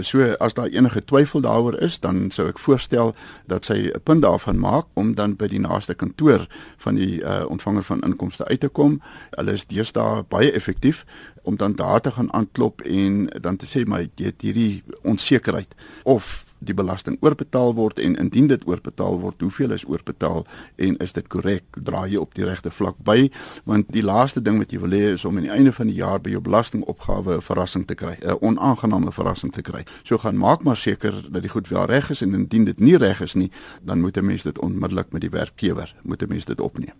So 0.00 0.22
as 0.22 0.54
daar 0.54 0.66
enige 0.66 1.04
twyfel 1.04 1.40
daaroor 1.40 1.78
is, 1.80 2.00
dan 2.00 2.30
sou 2.30 2.48
ek 2.48 2.58
voorstel 2.58 3.14
dat 3.46 3.64
sy 3.64 3.90
'n 3.94 4.00
punt 4.02 4.22
daarvan 4.22 4.58
maak 4.58 4.86
om 4.92 5.14
dan 5.14 5.36
by 5.36 5.46
die 5.46 5.60
naaste 5.60 5.94
kantoor 5.94 6.46
van 6.76 6.94
die 6.94 7.20
uh, 7.20 7.44
ontvanger 7.48 7.82
van 7.82 8.00
inkomste 8.00 8.44
uit 8.44 8.60
te 8.60 8.68
kom. 8.68 9.00
Hulle 9.30 9.52
is 9.52 9.66
deesdae 9.66 10.22
baie 10.28 10.52
effektief 10.52 11.04
om 11.42 11.56
dan 11.56 11.72
daar 11.72 12.00
te 12.00 12.10
gaan 12.10 12.32
aanklop 12.32 12.80
en 12.80 13.26
dan 13.40 13.56
te 13.56 13.66
sê 13.66 13.84
my 13.86 14.10
jy 14.14 14.24
het 14.24 14.40
hierdie 14.42 14.82
onsekerheid 15.02 15.74
of 16.02 16.43
die 16.58 16.74
belasting 16.74 17.16
oorbetaal 17.20 17.74
word 17.74 17.98
en 17.98 18.16
indien 18.20 18.46
dit 18.46 18.66
oorbetaal 18.66 19.18
word, 19.20 19.40
hoeveel 19.40 19.74
is 19.76 19.84
oorbetaal 19.88 20.44
en 20.76 20.96
is 21.04 21.12
dit 21.12 21.28
korrek? 21.28 21.64
Draai 21.74 22.10
jy 22.14 22.20
op 22.20 22.34
die 22.34 22.44
regte 22.44 22.70
vlak 22.70 22.96
by? 23.04 23.30
Want 23.64 23.90
die 23.92 24.04
laaste 24.04 24.42
ding 24.42 24.58
wat 24.58 24.72
jy 24.72 24.80
wil 24.80 24.96
hê 24.96 25.14
is 25.14 25.24
om 25.24 25.36
aan 25.36 25.48
die 25.48 25.54
einde 25.54 25.72
van 25.72 25.90
die 25.90 25.98
jaar 25.98 26.20
by 26.20 26.34
jou 26.34 26.40
belastingopgawe 26.44 27.36
'n 27.36 27.42
verrassing 27.42 27.86
te 27.86 27.94
kry, 27.94 28.16
'n 28.20 28.38
onaangename 28.40 29.12
verrassing 29.12 29.52
te 29.52 29.62
kry. 29.62 29.84
So 30.02 30.18
gaan 30.18 30.36
maak 30.36 30.64
maar 30.64 30.76
seker 30.76 31.12
dat 31.30 31.42
die 31.42 31.50
goed 31.50 31.68
wel 31.68 31.86
reg 31.86 32.10
is 32.10 32.22
en 32.22 32.34
indien 32.34 32.64
dit 32.64 32.80
nie 32.80 32.96
reg 32.96 33.20
is 33.20 33.34
nie, 33.34 33.50
dan 33.82 34.00
moet 34.00 34.16
'n 34.16 34.24
mens 34.24 34.42
dit 34.42 34.58
onmiddellik 34.58 35.12
met 35.12 35.20
die 35.20 35.30
werkgewer, 35.30 35.94
moet 36.02 36.22
'n 36.22 36.28
mens 36.28 36.44
dit 36.44 36.60
opneem. 36.60 36.94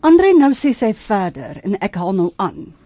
Andre 0.00 0.32
nou 0.38 0.52
sê 0.54 0.70
sy 0.72 0.94
verder 0.94 1.58
en 1.64 1.78
ek 1.78 1.94
haal 1.94 2.14
nou 2.14 2.32
aan. 2.36 2.77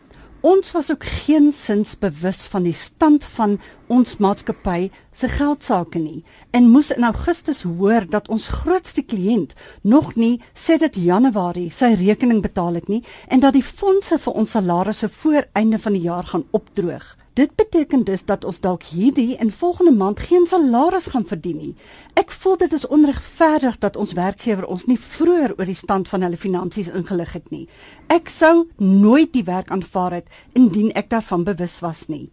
Ons 0.43 0.73
was 0.75 0.91
ook 0.91 1.05
geen 1.05 1.53
sins 1.53 1.99
bewus 1.99 2.37
van 2.51 2.65
die 2.67 2.75
stand 2.75 3.25
van 3.25 3.61
ons 3.87 4.17
maatskappy 4.19 4.89
se 5.15 5.29
geldsaake 5.31 6.01
nie 6.03 6.25
en 6.51 6.67
moes 6.73 6.91
in 6.91 7.07
Augustus 7.07 7.63
hoor 7.63 8.09
dat 8.11 8.27
ons 8.29 8.49
grootste 8.51 9.07
kliënt 9.07 9.55
nog 9.87 10.17
nie 10.19 10.41
sedert 10.65 10.99
Januarie 10.99 11.71
sy 11.71 11.93
rekening 12.03 12.43
betaal 12.43 12.75
het 12.81 12.91
nie 12.91 13.05
en 13.29 13.47
dat 13.47 13.55
die 13.55 13.63
fondse 13.63 14.19
vir 14.19 14.43
ons 14.43 14.59
salarisse 14.59 15.13
voor 15.23 15.47
einde 15.53 15.79
van 15.79 15.95
die 15.95 16.07
jaar 16.11 16.27
gaan 16.35 16.49
opdroog. 16.51 17.07
Dit 17.33 17.55
beteken 17.57 18.05
dus 18.05 18.25
dat 18.25 18.45
ons 18.45 18.59
dalk 18.61 18.83
hierdie 18.83 19.37
en 19.41 19.53
volgende 19.53 19.93
maand 19.93 20.21
geen 20.21 20.47
salaris 20.47 21.07
gaan 21.07 21.25
verdien 21.25 21.57
nie. 21.57 21.75
Ek 22.13 22.31
voel 22.31 22.59
dit 22.61 22.73
is 22.77 22.85
onregverdig 22.87 23.79
dat 23.81 23.97
ons 23.97 24.13
werkgewer 24.13 24.67
ons 24.67 24.85
nie 24.85 24.99
vroeër 25.01 25.55
oor 25.57 25.71
die 25.71 25.79
stand 25.79 26.11
van 26.13 26.27
hulle 26.27 26.37
finansies 26.37 26.93
ingelig 26.93 27.33
het 27.33 27.49
nie. 27.51 27.65
Ek 28.13 28.29
sou 28.29 28.69
nooit 28.77 29.33
die 29.33 29.47
werk 29.49 29.73
aanvaar 29.73 30.19
het 30.21 30.29
indien 30.53 30.93
ek 30.93 31.09
daarvan 31.09 31.49
bewus 31.49 31.81
was 31.81 32.05
nie. 32.13 32.29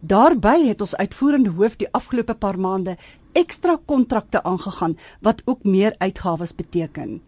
Daarby 0.00 0.68
het 0.68 0.80
ons 0.80 0.94
uitvoerende 0.94 1.50
hoof 1.58 1.74
die 1.82 1.90
afgelope 1.90 2.38
paar 2.38 2.58
maande 2.58 2.94
ekstra 3.34 3.80
kontrakte 3.84 4.44
aangegaan 4.46 4.94
wat 5.26 5.42
ook 5.44 5.64
meer 5.64 5.94
uitgawes 5.98 6.54
beteken. 6.54 7.18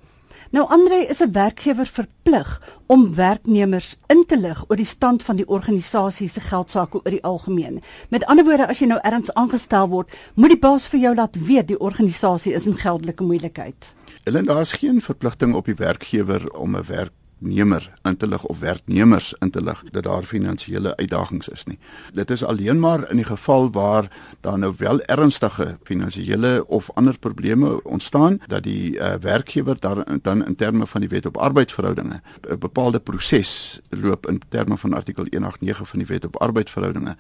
Nou 0.51 0.65
Andre 0.69 1.07
is 1.09 1.21
'n 1.21 1.33
werkgewer 1.33 1.87
verplig 1.87 2.63
om 2.87 3.15
werknemers 3.15 3.97
in 4.07 4.25
te 4.27 4.39
lig 4.39 4.65
oor 4.69 4.77
die 4.77 4.85
stand 4.85 5.23
van 5.23 5.37
die 5.37 5.49
organisasie 5.49 6.29
se 6.29 6.41
geldsaake 6.41 6.97
oor 6.97 7.11
die 7.11 7.23
algemeen. 7.23 7.83
Met 8.09 8.25
ander 8.25 8.45
woorde, 8.45 8.67
as 8.67 8.79
jy 8.79 8.87
nou 8.87 9.01
ergens 9.03 9.35
aangestel 9.35 9.89
word, 9.89 10.11
moet 10.35 10.49
die 10.49 10.59
baas 10.59 10.87
vir 10.87 11.01
jou 11.01 11.15
laat 11.15 11.37
weet 11.47 11.69
die 11.69 11.81
organisasie 11.81 12.53
is 12.53 12.67
in 12.67 12.77
geldelike 12.77 13.23
moeilikheid. 13.23 13.95
Hulle 14.25 14.43
daar 14.43 14.61
is 14.61 14.73
geen 14.73 15.03
verpligting 15.03 15.55
op 15.55 15.65
die 15.65 15.75
werkgewer 15.75 16.51
om 16.53 16.77
'n 16.77 16.85
werk 16.87 17.13
werknemer 17.39 17.91
in 18.03 18.17
te 18.17 18.27
lig 18.27 18.45
of 18.45 18.59
werknemers 18.59 19.35
in 19.39 19.51
te 19.51 19.63
lig 19.63 19.83
dat 19.91 20.03
daar 20.03 20.23
finansiële 20.23 20.97
uitdagings 20.97 21.49
is 21.49 21.65
nie. 21.65 21.79
Dit 22.13 22.31
is 22.31 22.45
alleen 22.45 22.81
maar 22.81 23.11
in 23.11 23.17
die 23.17 23.25
geval 23.25 23.71
waar 23.71 24.11
daar 24.41 24.59
nou 24.59 24.75
wel 24.77 25.01
ernstige 25.01 25.79
finansiële 25.83 26.65
of 26.67 26.91
ander 26.95 27.19
probleme 27.19 27.83
ontstaan 27.85 28.39
dat 28.47 28.63
die 28.63 28.97
uh, 28.97 29.15
werkgewer 29.21 29.77
daar 29.81 30.05
dan 30.23 30.47
in 30.47 30.55
terme 30.55 30.87
van 30.87 31.01
die 31.01 31.09
wet 31.09 31.27
op 31.27 31.37
arbeidsverhoudinge 31.37 32.21
'n 32.49 32.59
bepaalde 32.59 33.01
proses 33.01 33.81
loop 33.89 34.27
in 34.27 34.41
terme 34.49 34.79
van 34.79 34.93
artikel 34.93 35.27
189 35.31 35.89
van 35.89 35.99
die 35.99 36.09
wet 36.09 36.25
op 36.25 36.37
arbeidsverhoudinge 36.37 37.17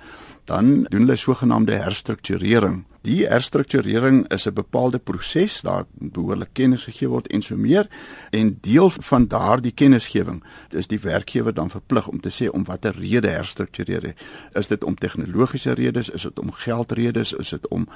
dan 0.48 0.86
doen 0.88 1.04
hulle 1.04 1.16
sogenaamde 1.16 1.76
herstrukturering 1.76 2.84
Die 3.08 3.26
herstrukturering 3.26 4.26
is 4.32 4.46
'n 4.46 4.52
bepaalde 4.52 4.98
proses, 4.98 5.60
daar 5.60 5.84
behoorlik 5.92 6.48
kennis 6.52 6.84
gegee 6.84 7.08
word 7.08 7.26
en 7.26 7.42
so 7.42 7.56
meer 7.56 7.86
en 8.30 8.58
deel 8.60 8.90
van 8.90 9.26
daardie 9.26 9.72
kennisgewing 9.72 10.42
is 10.68 10.86
die 10.86 11.00
werkgewer 11.00 11.54
dan 11.54 11.70
verplig 11.70 12.08
om 12.08 12.20
te 12.20 12.30
sê 12.30 12.50
om 12.50 12.64
watter 12.64 12.94
rede 12.98 13.28
herstruktureer 13.28 14.02
hy. 14.02 14.14
Is 14.52 14.66
dit 14.66 14.84
om 14.84 14.94
tegnologiese 14.94 15.72
redes, 15.72 16.10
is 16.10 16.22
dit 16.22 16.38
om 16.38 16.52
geldredes, 16.52 17.32
is 17.32 17.48
dit 17.48 17.68
om 17.68 17.88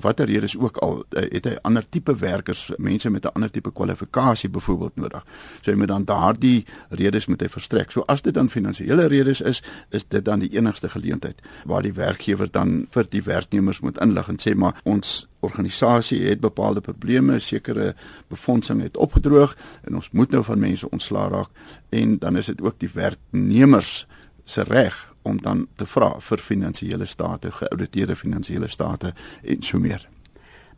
watter 0.00 0.26
redes 0.26 0.56
ook 0.58 0.76
al 0.76 1.04
eh, 1.10 1.22
het 1.32 1.44
hy 1.44 1.56
ander 1.62 1.88
tipe 1.88 2.16
werkers, 2.16 2.72
mense 2.76 3.10
met 3.10 3.24
'n 3.24 3.32
ander 3.34 3.50
tipe 3.50 3.72
kwalifikasie 3.72 4.50
byvoorbeeld 4.50 4.96
nodig. 4.96 5.24
So 5.60 5.70
hy 5.70 5.76
moet 5.76 5.88
dan 5.88 6.04
daardie 6.04 6.66
redes 6.88 7.26
moet 7.26 7.40
hy 7.40 7.48
verstrek. 7.48 7.90
So 7.90 8.02
as 8.06 8.22
dit 8.22 8.34
dan 8.34 8.50
finansiële 8.50 9.06
redes 9.06 9.40
is, 9.40 9.62
is 9.90 10.04
dit 10.08 10.24
dan 10.24 10.38
die 10.38 10.50
enigste 10.50 10.88
geleentheid 10.88 11.42
waar 11.64 11.75
die 11.82 11.92
werkgewer 11.92 12.50
dan 12.50 12.86
vir 12.90 13.06
die 13.10 13.22
werknemers 13.22 13.80
moet 13.80 13.98
inlig 14.00 14.28
en 14.28 14.38
sê 14.40 14.54
maar 14.54 14.80
ons 14.84 15.26
organisasie 15.40 16.22
het 16.26 16.40
bepaalde 16.40 16.80
probleme, 16.80 17.40
sekere 17.40 17.94
befondsing 18.28 18.82
het 18.82 18.96
opgedroog 18.96 19.56
en 19.84 19.94
ons 19.94 20.10
moet 20.10 20.30
nou 20.30 20.44
van 20.44 20.58
mense 20.58 20.90
ontslaa 20.90 21.28
raak 21.28 21.50
en 21.90 22.18
dan 22.18 22.36
is 22.36 22.46
dit 22.46 22.62
ook 22.62 22.78
die 22.78 22.90
werknemers 22.92 24.06
se 24.44 24.62
reg 24.62 25.14
om 25.22 25.40
dan 25.42 25.66
te 25.76 25.86
vra 25.86 26.14
vir 26.20 26.38
finansiële 26.38 27.06
state, 27.06 27.50
geauditeerde 27.52 28.16
finansiële 28.16 28.68
state 28.68 29.14
en 29.42 29.62
so 29.62 29.78
meer. 29.78 30.08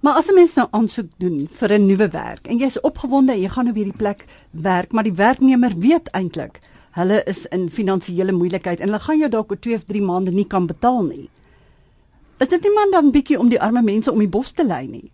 Maar 0.01 0.15
as 0.15 0.29
'n 0.29 0.35
mens 0.35 0.55
nou 0.55 0.69
aansoek 0.71 1.11
doen 1.19 1.49
vir 1.53 1.73
'n 1.73 1.87
nuwe 1.87 2.09
werk 2.09 2.47
en 2.47 2.59
jy's 2.59 2.81
opgewonde 2.81 3.33
en 3.33 3.41
jy 3.41 3.49
gaan 3.49 3.65
nou 3.65 3.75
weer 3.75 3.91
die 3.91 3.97
plek 3.97 4.25
werk, 4.51 4.93
maar 4.93 5.05
die 5.05 5.13
werknemer 5.13 5.79
weet 5.79 6.09
eintlik 6.11 6.61
hulle 6.97 7.23
is 7.27 7.47
in 7.47 7.69
finansiële 7.71 8.33
moeilikheid 8.33 8.81
en 8.81 8.89
hulle 8.89 9.03
gaan 9.03 9.19
jou 9.19 9.31
dalk 9.31 9.51
oor 9.51 9.61
2 9.61 9.75
of 9.75 9.85
3 9.85 10.03
maande 10.03 10.31
nie 10.31 10.47
kan 10.47 10.67
betaal 10.67 11.05
nie. 11.05 11.29
Is 12.39 12.49
dit 12.49 12.63
nie 12.63 12.75
man 12.75 12.91
dan 12.91 13.11
bietjie 13.11 13.39
om 13.39 13.49
die 13.49 13.61
arme 13.61 13.83
mense 13.83 14.13
om 14.13 14.19
die 14.19 14.31
bos 14.31 14.53
te 14.53 14.67
lei 14.67 14.87
nie? 14.87 15.11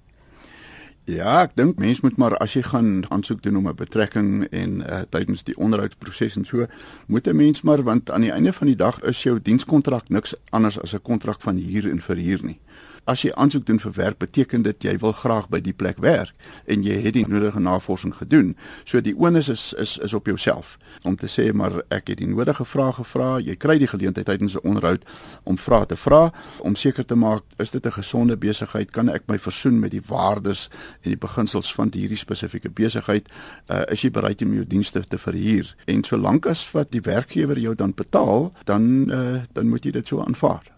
Ja, 1.05 1.43
ek 1.43 1.53
dink 1.57 1.79
mens 1.79 2.01
moet 2.01 2.17
maar 2.17 2.33
as 2.41 2.55
jy 2.57 2.63
gaan 2.65 3.05
aansoek 3.13 3.43
doen 3.45 3.57
om 3.57 3.69
'n 3.69 3.77
betrekking 3.77 4.47
en 4.51 4.81
uh, 4.81 5.03
tydens 5.11 5.45
die 5.45 5.57
onderhoudsproses 5.57 6.37
en 6.37 6.45
so, 6.45 6.67
moet 7.07 7.27
'n 7.29 7.37
mens 7.37 7.63
maar 7.63 7.83
want 7.83 8.11
aan 8.11 8.21
die 8.21 8.33
einde 8.33 8.53
van 8.53 8.67
die 8.67 8.77
dag 8.77 9.03
is 9.03 9.23
jou 9.23 9.41
dienskontrak 9.43 10.09
niks 10.09 10.35
anders 10.51 10.81
as 10.81 10.95
'n 10.95 11.03
kontrak 11.03 11.43
van 11.43 11.57
huur 11.57 11.91
en 11.91 12.01
verhuur 12.01 12.45
nie 12.45 12.59
as 13.05 13.23
jy 13.25 13.33
aansoek 13.35 13.67
doen 13.67 13.81
vir 13.81 13.93
werk, 13.93 14.19
beteken 14.19 14.63
dit 14.63 14.85
jy 14.85 14.97
wil 15.03 15.13
graag 15.13 15.49
by 15.53 15.61
die 15.61 15.73
plek 15.77 15.99
werk 16.03 16.33
en 16.71 16.83
jy 16.83 16.97
het 17.05 17.15
die 17.17 17.27
nodige 17.29 17.61
navorsing 17.61 18.15
gedoen. 18.17 18.55
So 18.85 19.01
die 19.05 19.15
onus 19.17 19.49
is 19.53 19.73
is 19.79 19.99
is 19.99 20.15
op 20.15 20.27
jouself 20.27 20.79
om 21.05 21.17
te 21.17 21.29
sê 21.29 21.53
maar 21.53 21.83
ek 21.91 22.09
het 22.13 22.19
die 22.19 22.29
nodige 22.29 22.65
vrae 22.65 22.93
gevra. 22.93 23.39
Jy 23.39 23.57
kry 23.57 23.79
die 23.79 23.91
geleentheid 23.91 24.27
tydens 24.27 24.55
'n 24.55 24.65
onderhoud 24.65 25.05
om 25.45 25.59
vrae 25.59 25.87
te 25.87 25.97
vra 25.97 26.33
om 26.61 26.77
seker 26.77 27.05
te 27.05 27.15
maak 27.15 27.43
is 27.59 27.71
dit 27.71 27.87
'n 27.87 27.93
gesonde 27.93 28.37
besigheid? 28.37 28.91
Kan 28.91 29.09
ek 29.09 29.23
my 29.27 29.39
versoen 29.39 29.81
met 29.81 29.91
die 29.91 30.03
waardes 30.07 30.71
en 31.03 31.11
die 31.11 31.19
beginsels 31.19 31.75
van 31.75 31.91
hierdie 31.93 32.19
spesifieke 32.19 32.71
besigheid? 32.71 33.29
Uh, 33.69 33.83
is 33.89 34.03
jy 34.03 34.11
bereid 34.11 34.43
om 34.43 34.55
jou 34.55 34.67
dienste 34.67 35.01
te 35.01 35.19
verhuur? 35.19 35.75
En 35.87 36.05
solank 36.05 36.47
as 36.47 36.71
wat 36.73 36.91
die 36.91 37.01
werkgewer 37.01 37.59
jou 37.59 37.75
dan 37.75 37.95
betaal, 37.95 38.53
dan 38.65 39.11
uh, 39.11 39.43
dan 39.53 39.69
moet 39.69 39.85
jy 39.85 39.91
dit 39.91 40.07
so 40.07 40.21
aanvaar. 40.21 40.74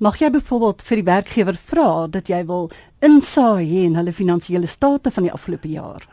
Mag 0.00 0.16
jy 0.16 0.30
byvoorbeeld 0.32 0.82
vir 0.82 0.96
die 0.96 1.04
werkgewer 1.04 1.56
vra 1.60 2.06
dat 2.08 2.30
jy 2.32 2.38
wil 2.48 2.70
insaai 3.04 3.82
in 3.84 3.98
hulle 3.98 4.14
finansiële 4.16 4.66
state 4.66 5.10
van 5.12 5.26
die 5.26 5.32
afgelope 5.32 5.68
jaar? 5.68 6.06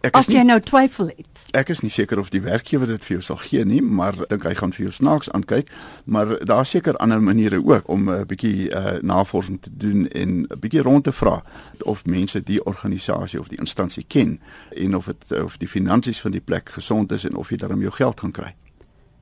Ek 0.00 0.14
As 0.16 0.30
jy 0.32 0.38
nie, 0.38 0.46
nou 0.48 0.56
twyfel 0.64 1.10
het. 1.12 1.42
Ek 1.52 1.68
is 1.68 1.82
nie 1.84 1.90
seker 1.92 2.16
of 2.22 2.30
die 2.32 2.40
werkgewer 2.40 2.88
dit 2.88 3.04
vir 3.04 3.18
jou 3.18 3.24
sal 3.26 3.36
gee 3.42 3.66
nie, 3.68 3.82
maar 3.84 4.16
dink 4.30 4.46
hy 4.48 4.54
gaan 4.56 4.72
vir 4.72 4.86
jou 4.86 4.92
snaaks 4.96 5.28
aankyk, 5.36 5.68
maar 6.08 6.32
daar 6.48 6.64
seker 6.64 6.96
ander 7.04 7.20
maniere 7.20 7.60
ook 7.60 7.90
om 7.92 8.08
'n 8.08 8.22
uh, 8.22 8.24
bietjie 8.24 8.70
uh, 8.72 9.02
navorsing 9.04 9.60
te 9.60 9.70
doen 9.70 10.08
en 10.08 10.48
'n 10.48 10.60
bietjie 10.60 10.80
rond 10.80 11.04
te 11.04 11.12
vra 11.12 11.42
of 11.84 12.06
mense 12.06 12.40
die 12.40 12.64
organisasie 12.64 13.40
of 13.40 13.48
die 13.48 13.60
instansie 13.60 14.04
ken 14.08 14.40
en 14.72 14.96
of 14.96 15.12
dit 15.12 15.42
of 15.44 15.58
die 15.58 15.68
finansies 15.68 16.20
van 16.20 16.30
die 16.30 16.40
plek 16.40 16.68
gesond 16.68 17.12
is 17.12 17.24
en 17.24 17.36
of 17.36 17.50
jy 17.50 17.56
daarmee 17.56 17.84
jou 17.92 17.92
geld 17.92 18.20
gaan 18.20 18.32
kry. 18.32 18.54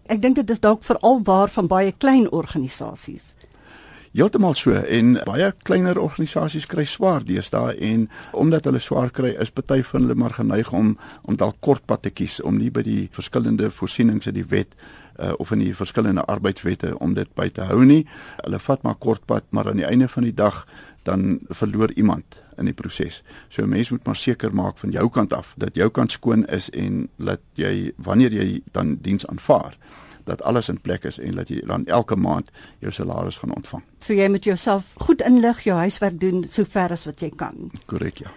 Ek 0.06 0.22
dink 0.22 0.36
dit 0.36 0.50
is 0.50 0.60
dalk 0.60 0.84
veral 0.84 1.20
waar 1.22 1.50
van 1.50 1.66
baie 1.66 1.92
klein 1.92 2.30
organisasies. 2.30 3.34
Heeltemal 4.16 4.54
so 4.56 4.72
en 4.72 5.18
baie 5.28 5.50
kleiner 5.68 5.98
organisasies 6.00 6.64
kry 6.70 6.86
swaar 6.88 7.26
deesdae 7.28 7.74
en 7.90 8.06
omdat 8.32 8.64
hulle 8.64 8.80
swaar 8.80 9.10
kry 9.12 9.34
is 9.42 9.52
party 9.52 9.82
van 9.84 10.06
hulle 10.06 10.16
maar 10.16 10.32
geneig 10.38 10.70
om 10.72 10.94
om 11.28 11.36
dalk 11.36 11.58
kortpad 11.60 12.06
te 12.06 12.10
kies 12.10 12.38
om 12.40 12.56
nie 12.56 12.70
by 12.72 12.82
die 12.86 13.02
verskillende 13.12 13.68
voorsienings 13.70 14.30
in 14.30 14.38
die 14.38 14.46
wet 14.48 14.72
uh, 15.18 15.34
of 15.36 15.52
in 15.52 15.60
die 15.60 15.74
verskillende 15.76 16.24
arbeidswette 16.24 16.94
om 17.04 17.12
dit 17.18 17.28
by 17.36 17.50
te 17.52 17.68
hou 17.68 17.82
nie. 17.84 18.06
Hulle 18.46 18.62
vat 18.64 18.82
maar 18.86 18.96
kortpad 18.96 19.44
maar 19.52 19.68
aan 19.68 19.82
die 19.82 19.88
einde 19.88 20.08
van 20.08 20.24
die 20.24 20.34
dag 20.34 20.64
dan 21.04 21.38
verloor 21.48 21.92
iemand 21.92 22.40
in 22.58 22.66
die 22.66 22.76
proses. 22.76 23.22
So 23.48 23.62
'n 23.62 23.68
mens 23.68 23.90
moet 23.90 24.04
maar 24.04 24.16
seker 24.16 24.54
maak 24.54 24.78
van 24.78 24.90
jou 24.90 25.08
kant 25.08 25.34
af 25.34 25.54
dat 25.56 25.76
jou 25.76 25.90
kant 25.90 26.10
skoon 26.10 26.46
is 26.46 26.70
en 26.70 27.08
dat 27.16 27.40
jy 27.54 27.92
wanneer 27.96 28.32
jy 28.32 28.62
dan 28.72 28.98
diens 29.00 29.26
aanvaar 29.26 29.76
dat 30.28 30.42
alles 30.42 30.68
in 30.68 30.80
plek 30.80 31.06
is 31.08 31.18
en 31.18 31.38
dat 31.40 31.48
jy 31.48 31.62
dan 31.66 31.86
elke 31.86 32.16
maand 32.16 32.50
jou 32.84 32.92
salaris 32.92 33.40
gaan 33.40 33.54
ontvang. 33.56 33.84
So 34.04 34.16
jy 34.16 34.28
moet 34.28 34.44
jouself 34.44 34.92
goed 35.02 35.24
inlig, 35.24 35.64
jou 35.66 35.78
huiswerk 35.78 36.20
doen 36.20 36.44
sover 36.48 36.92
as 36.94 37.06
wat 37.08 37.24
jy 37.24 37.32
kan. 37.36 37.70
Korrek, 37.90 38.22
ja. 38.24 38.34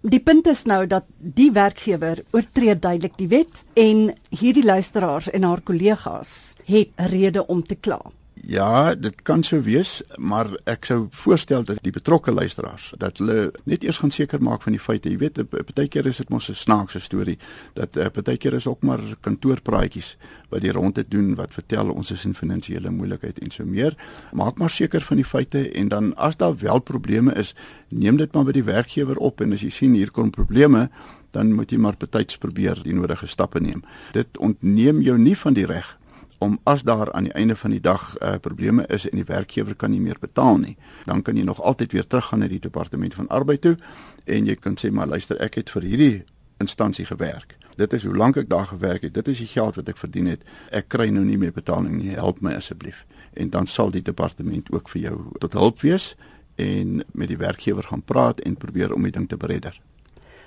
Die 0.00 0.22
punt 0.24 0.46
is 0.48 0.62
nou 0.64 0.86
dat 0.88 1.04
die 1.18 1.50
werkgewer 1.52 2.22
oortree 2.32 2.72
duidelik 2.72 3.18
die 3.20 3.28
wet 3.28 3.64
en 3.76 4.06
hierdie 4.32 4.64
luisteraars 4.64 5.28
en 5.28 5.44
haar 5.44 5.60
kollegas 5.60 6.54
het 6.64 6.88
'n 6.96 7.10
rede 7.12 7.46
om 7.46 7.62
te 7.62 7.74
kla. 7.74 8.00
Ja, 8.46 8.94
dit 8.94 9.22
kan 9.22 9.42
sou 9.44 9.58
wees, 9.62 9.98
maar 10.16 10.48
ek 10.70 10.86
sou 10.88 11.08
voorstel 11.12 11.64
dat 11.68 11.82
die 11.84 11.92
betrokke 11.92 12.32
luisteraars 12.32 12.92
dat 12.96 13.18
hulle 13.20 13.50
net 13.68 13.84
eers 13.84 13.98
gaan 14.00 14.12
seker 14.14 14.40
maak 14.42 14.64
van 14.64 14.72
die 14.72 14.80
feite. 14.80 15.10
Jy 15.12 15.18
weet, 15.20 15.40
baie 15.50 15.88
keer 15.92 16.08
is 16.08 16.22
dit 16.22 16.30
mos 16.32 16.48
'n 16.48 16.54
snaakse 16.54 17.00
storie 17.00 17.38
dat 17.74 17.92
baie 18.24 18.36
keer 18.36 18.54
is 18.54 18.66
ook 18.66 18.82
maar 18.82 19.00
kantoorpraatjies 19.20 20.16
wat 20.48 20.62
die 20.62 20.72
rondte 20.72 21.04
doen 21.08 21.34
wat 21.34 21.52
vertel 21.52 21.90
ons 21.90 22.10
is 22.10 22.24
in 22.24 22.34
finansiële 22.34 22.90
moeilikheid 22.90 23.38
en 23.38 23.50
so 23.50 23.64
meer. 23.64 23.96
Maak 24.32 24.58
maar 24.58 24.70
seker 24.70 25.00
van 25.00 25.16
die 25.16 25.24
feite 25.24 25.70
en 25.72 25.88
dan 25.88 26.16
as 26.16 26.36
daar 26.36 26.56
wel 26.56 26.80
probleme 26.80 27.34
is, 27.34 27.54
neem 27.88 28.16
dit 28.16 28.32
maar 28.32 28.44
by 28.44 28.52
die 28.52 28.64
werkgewer 28.64 29.16
op 29.16 29.40
en 29.40 29.52
as 29.52 29.60
jy 29.60 29.70
sien 29.70 29.94
hier 29.94 30.10
kom 30.10 30.30
probleme 30.30 30.90
dan 31.30 31.52
moet 31.52 31.70
jy 31.70 31.78
maar 31.78 31.94
betyds 31.98 32.38
probeer 32.38 32.82
die 32.82 32.94
nodige 32.94 33.26
stappe 33.26 33.60
neem. 33.60 33.82
Dit 34.12 34.38
ontneem 34.38 35.00
jou 35.00 35.18
nie 35.18 35.36
van 35.36 35.54
die 35.54 35.66
reg 35.66 35.99
om 36.40 36.58
as 36.64 36.82
daar 36.88 37.12
aan 37.12 37.28
die 37.28 37.32
einde 37.36 37.56
van 37.56 37.70
die 37.70 37.82
dag 37.84 38.16
uh, 38.18 38.34
probleme 38.40 38.86
is 38.88 39.04
en 39.08 39.20
die 39.20 39.28
werkgewer 39.28 39.76
kan 39.76 39.92
nie 39.92 40.00
meer 40.00 40.16
betaal 40.20 40.56
nie, 40.56 40.76
dan 41.04 41.22
kan 41.22 41.36
jy 41.36 41.44
nog 41.44 41.60
altyd 41.60 41.92
weer 41.92 42.06
teruggaan 42.06 42.40
na 42.40 42.48
die 42.48 42.62
departement 42.62 43.14
van 43.14 43.28
arbeid 43.28 43.60
toe 43.60 43.76
en 44.24 44.48
jy 44.48 44.56
kan 44.56 44.78
sê 44.80 44.90
maar 44.90 45.10
luister, 45.10 45.36
ek 45.44 45.60
het 45.60 45.72
vir 45.76 45.88
hierdie 45.88 46.14
instansie 46.60 47.04
gewerk. 47.04 47.56
Dit 47.76 47.92
is 47.92 48.04
hoe 48.04 48.16
lank 48.16 48.36
ek 48.36 48.48
daar 48.48 48.66
gewerk 48.66 49.06
het. 49.06 49.14
Dit 49.14 49.28
is 49.28 49.38
die 49.40 49.48
geld 49.48 49.78
wat 49.78 49.88
ek 49.88 50.00
verdien 50.00 50.26
het. 50.28 50.42
Ek 50.68 50.90
kry 50.92 51.08
nou 51.08 51.24
nie 51.24 51.38
meer 51.40 51.54
betaling 51.56 51.94
nie. 51.96 52.12
Help 52.12 52.42
my 52.44 52.52
asseblief. 52.58 53.06
En 53.32 53.48
dan 53.50 53.68
sal 53.70 53.92
die 53.94 54.04
departement 54.04 54.68
ook 54.74 54.90
vir 54.92 55.00
jou 55.06 55.16
tot 55.40 55.56
hulp 55.56 55.80
wees 55.80 56.12
en 56.60 57.00
met 57.16 57.30
die 57.30 57.40
werkgewer 57.40 57.86
gaan 57.88 58.04
praat 58.04 58.40
en 58.44 58.58
probeer 58.60 58.92
om 58.92 59.06
die 59.08 59.14
ding 59.14 59.28
te 59.28 59.40
beredder. 59.40 59.80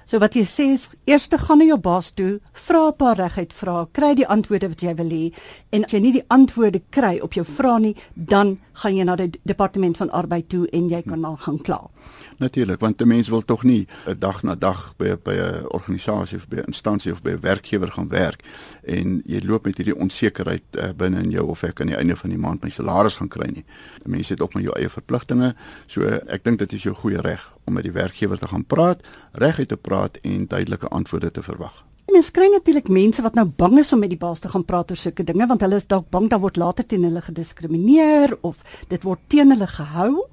So 0.06 0.20
wat 0.20 0.36
jy 0.36 0.44
sê 0.44 0.66
is 0.74 0.90
eers 1.08 1.30
te 1.32 1.38
gaan 1.40 1.62
na 1.62 1.66
jou 1.66 1.78
baas 1.80 2.12
toe, 2.12 2.40
vra 2.54 2.88
'n 2.88 2.98
paar 2.98 3.18
reguit 3.18 3.54
vrae, 3.54 3.88
kry 3.92 4.16
die 4.16 4.28
antwoorde 4.28 4.68
wat 4.68 4.82
jy 4.82 4.96
wil 4.96 5.10
hê 5.10 5.34
en 5.72 5.86
as 5.86 5.92
jy 5.92 6.00
nie 6.00 6.12
die 6.12 6.28
antwoorde 6.28 6.82
kry 6.90 7.20
op 7.22 7.34
jou 7.34 7.46
vrae 7.46 7.80
nie, 7.80 7.96
dan 8.16 8.60
gaan 8.74 8.96
jy 8.96 9.04
na 9.04 9.16
die 9.16 9.32
departement 9.44 9.98
van 9.98 10.10
arbeid 10.10 10.50
toe 10.50 10.68
en 10.74 10.90
jy 10.90 11.02
kan 11.02 11.22
dan 11.22 11.38
gaan 11.38 11.60
kla. 11.62 11.90
Natuurlik, 12.38 12.80
want 12.80 13.02
'n 13.02 13.08
mens 13.08 13.30
wil 13.30 13.42
tog 13.42 13.64
nie 13.64 13.88
'n 14.08 14.20
dag 14.20 14.44
na 14.44 14.56
dag 14.56 14.94
by 14.98 15.16
by 15.24 15.34
'n 15.34 15.66
organisasie 15.68 16.38
of 16.38 16.48
by 16.48 16.58
'n 16.58 16.66
instansie 16.68 17.12
of 17.12 17.22
by 17.22 17.32
'n 17.32 17.40
werkgewer 17.40 17.92
gaan 17.92 18.10
werk 18.10 18.44
en 18.84 19.22
jy 19.26 19.42
loop 19.46 19.66
met 19.66 19.78
hierdie 19.78 19.96
onsekerheid 19.96 20.64
uh, 20.72 20.90
binne 20.98 21.22
in 21.22 21.30
jou 21.30 21.48
of 21.48 21.64
ek 21.64 21.82
aan 21.82 21.88
die 21.88 21.98
einde 21.98 22.16
van 22.16 22.30
die 22.30 22.40
maand 22.40 22.64
my 22.64 22.70
salaris 22.70 23.16
gaan 23.16 23.28
kry 23.28 23.48
nie. 23.48 23.66
'n 24.06 24.12
Mens 24.12 24.30
het 24.30 24.42
ook 24.42 24.54
maar 24.54 24.64
jou 24.64 24.76
eie 24.76 24.90
verpligtinge, 24.90 25.56
so 25.88 26.02
ek 26.06 26.44
dink 26.44 26.60
dit 26.60 26.74
is 26.74 26.84
jou 26.84 26.96
goeie 26.96 27.22
reg 27.22 27.54
om 27.66 27.74
met 27.74 27.84
die 27.84 27.92
werkgewer 27.92 28.40
te 28.40 28.48
gaan 28.48 28.66
praat, 28.66 29.02
reguit 29.32 29.68
te 29.68 29.78
praat 29.78 30.18
en 30.22 30.48
duidelike 30.48 30.88
antwoorde 30.88 31.32
te 31.32 31.44
verwag. 31.44 31.84
Mens 32.12 32.32
kry 32.32 32.50
natuurlik 32.52 32.90
mense 32.92 33.24
wat 33.24 33.38
nou 33.40 33.46
bang 33.48 33.80
is 33.80 33.94
om 33.94 34.02
met 34.04 34.12
die 34.12 34.20
baas 34.20 34.40
te 34.44 34.50
gaan 34.52 34.66
praat 34.68 34.92
oor 34.92 35.00
sulke 35.00 35.24
dinge 35.24 35.48
want 35.48 35.64
hulle 35.64 35.80
is 35.80 35.88
dalk 35.88 36.10
bang 36.12 36.28
dat 36.30 36.44
word 36.44 36.60
later 36.60 36.86
teen 36.86 37.06
hulle 37.08 37.22
gediskrimineer 37.24 38.36
of 38.42 38.60
dit 38.92 39.04
word 39.08 39.20
teen 39.28 39.56
hulle 39.56 39.68
gehou. 39.68 40.28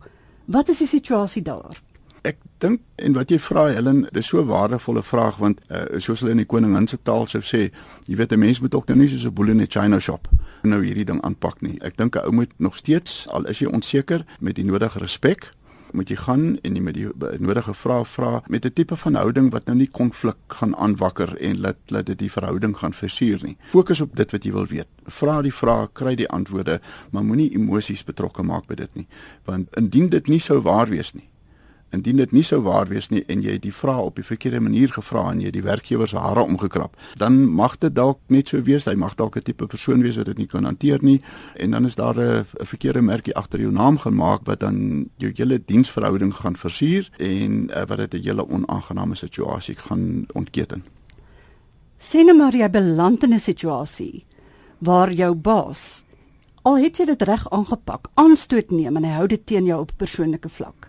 Wat 0.51 0.69
is 0.69 0.83
die 0.83 0.91
situasie 0.91 1.43
daar? 1.47 1.79
Ek 2.27 2.37
dink 2.61 2.83
en 3.01 3.15
wat 3.17 3.31
jy 3.33 3.39
vra 3.41 3.69
Helen, 3.73 4.03
dis 4.13 4.27
so 4.27 4.43
'n 4.43 4.51
waardevolle 4.51 5.03
vraag 5.03 5.39
want 5.39 5.61
uh, 5.71 5.97
soos 5.97 6.21
hulle 6.21 6.33
in 6.33 6.43
die 6.43 6.51
koningin 6.53 6.87
se 6.87 6.99
taal 7.03 7.27
sou 7.27 7.41
sê, 7.41 7.71
jy 8.07 8.17
weet 8.17 8.33
'n 8.33 8.39
mens 8.39 8.61
moet 8.61 8.75
ook 8.75 8.89
nou 8.89 8.99
nie 8.99 9.09
soos 9.09 9.25
'n 9.25 9.33
boel 9.33 9.49
in 9.49 9.63
'n 9.63 9.71
china 9.71 9.99
shop 9.99 10.29
nou 10.63 10.83
hierdie 10.85 11.05
ding 11.05 11.23
aanpak 11.23 11.63
nie. 11.63 11.79
Ek 11.81 11.97
dink 11.97 12.17
'n 12.17 12.27
ou 12.27 12.33
moet 12.33 12.53
nog 12.59 12.77
steeds 12.77 13.27
al 13.29 13.47
is 13.47 13.59
jy 13.61 13.67
onseker 13.67 14.27
met 14.41 14.55
die 14.55 14.65
nodige 14.65 14.99
respek 14.99 15.53
moet 15.93 16.09
jy 16.09 16.17
gaan 16.17 16.45
en 16.63 16.77
jy 16.77 16.83
met 16.83 16.95
die 16.95 17.07
nodige 17.39 17.75
vrae 17.75 18.05
vra 18.05 18.43
met 18.49 18.65
'n 18.65 18.73
tipe 18.73 18.97
van 18.97 19.15
houding 19.15 19.51
wat 19.51 19.67
nou 19.67 19.77
nie 19.77 19.89
konflik 19.89 20.37
gaan 20.47 20.77
aanwakker 20.77 21.37
en 21.37 21.61
laat 21.61 21.79
laat 21.87 22.07
dit 22.07 22.19
die 22.19 22.31
verhouding 22.31 22.77
gaan 22.79 22.93
versuur 22.93 23.41
nie. 23.43 23.57
Fokus 23.71 24.01
op 24.01 24.17
dit 24.17 24.31
wat 24.31 24.45
jy 24.45 24.53
wil 24.53 24.67
weet. 24.67 24.89
Vra 25.07 25.43
die 25.43 25.55
vrae, 25.55 25.89
kry 25.93 26.15
die 26.15 26.29
antwoorde, 26.29 26.81
maar 27.11 27.25
moenie 27.25 27.55
emosies 27.55 28.05
betrokke 28.05 28.43
maak 28.43 28.67
by 28.67 28.75
dit 28.75 28.95
nie, 28.95 29.07
want 29.45 29.69
indien 29.77 30.09
dit 30.09 30.27
nie 30.27 30.41
sou 30.41 30.61
waar 30.61 30.89
wees 30.89 31.13
nie, 31.15 31.29
Indien 31.91 32.17
dit 32.17 32.33
nie 32.33 32.43
sou 32.47 32.61
waar 32.63 32.87
wees 32.87 33.09
nie 33.11 33.25
en 33.27 33.43
jy 33.43 33.57
die 33.59 33.73
vraag 33.75 34.11
op 34.11 34.19
die 34.21 34.25
verkeerde 34.25 34.61
manier 34.61 34.93
gevra 34.95 35.25
en 35.33 35.41
jy 35.43 35.51
die 35.51 35.63
werkgewer 35.67 36.09
se 36.09 36.19
hare 36.19 36.45
omgekrap, 36.47 36.95
dan 37.19 37.41
mag 37.51 37.79
dit 37.83 37.95
dalk 37.95 38.21
net 38.29 38.53
so 38.53 38.63
wees, 38.63 38.87
hy 38.87 38.95
mag 38.95 39.17
dalk 39.19 39.37
'n 39.37 39.43
tipe 39.43 39.67
persoon 39.67 40.03
wees 40.03 40.17
wat 40.17 40.27
dit 40.27 40.39
nie 40.39 40.47
kan 40.47 40.65
hanteer 40.65 41.03
nie 41.03 41.21
en 41.57 41.71
dan 41.71 41.87
is 41.87 41.95
daar 41.95 42.15
'n 42.15 42.45
verkeerde 42.65 43.03
merkie 43.03 43.35
agter 43.35 43.61
jou 43.61 43.73
naam 43.73 43.99
gemaak 43.99 44.41
wat 44.45 44.61
dan 44.61 45.09
jou 45.19 45.33
hele 45.35 45.59
diensverhouding 45.59 46.35
gaan 46.35 46.57
versuur 46.57 47.11
en 47.19 47.71
uh, 47.71 47.87
wat 47.87 47.99
dit 47.99 48.15
'n 48.15 48.23
hele 48.23 48.49
onaangename 48.49 49.15
situasie 49.15 49.75
gaan 49.75 50.27
ontketen. 50.33 50.85
Sien 51.99 52.27
nou 52.27 52.37
maar 52.37 52.55
jy 52.55 52.71
beland 52.71 53.23
in 53.23 53.35
'n 53.35 53.39
situasie 53.39 54.25
waar 54.79 55.13
jou 55.13 55.35
baas 55.35 56.05
al 56.63 56.79
het 56.79 56.99
jy 57.01 57.07
dit 57.09 57.23
reg 57.29 57.47
aangepak, 57.53 58.09
aanstoot 58.21 58.71
neem 58.71 58.97
en 58.97 59.05
hy 59.05 59.13
hou 59.17 59.27
dit 59.33 59.43
teen 59.47 59.69
jou 59.69 59.81
op 59.81 59.93
persoonlike 60.01 60.49
vlak. 60.49 60.80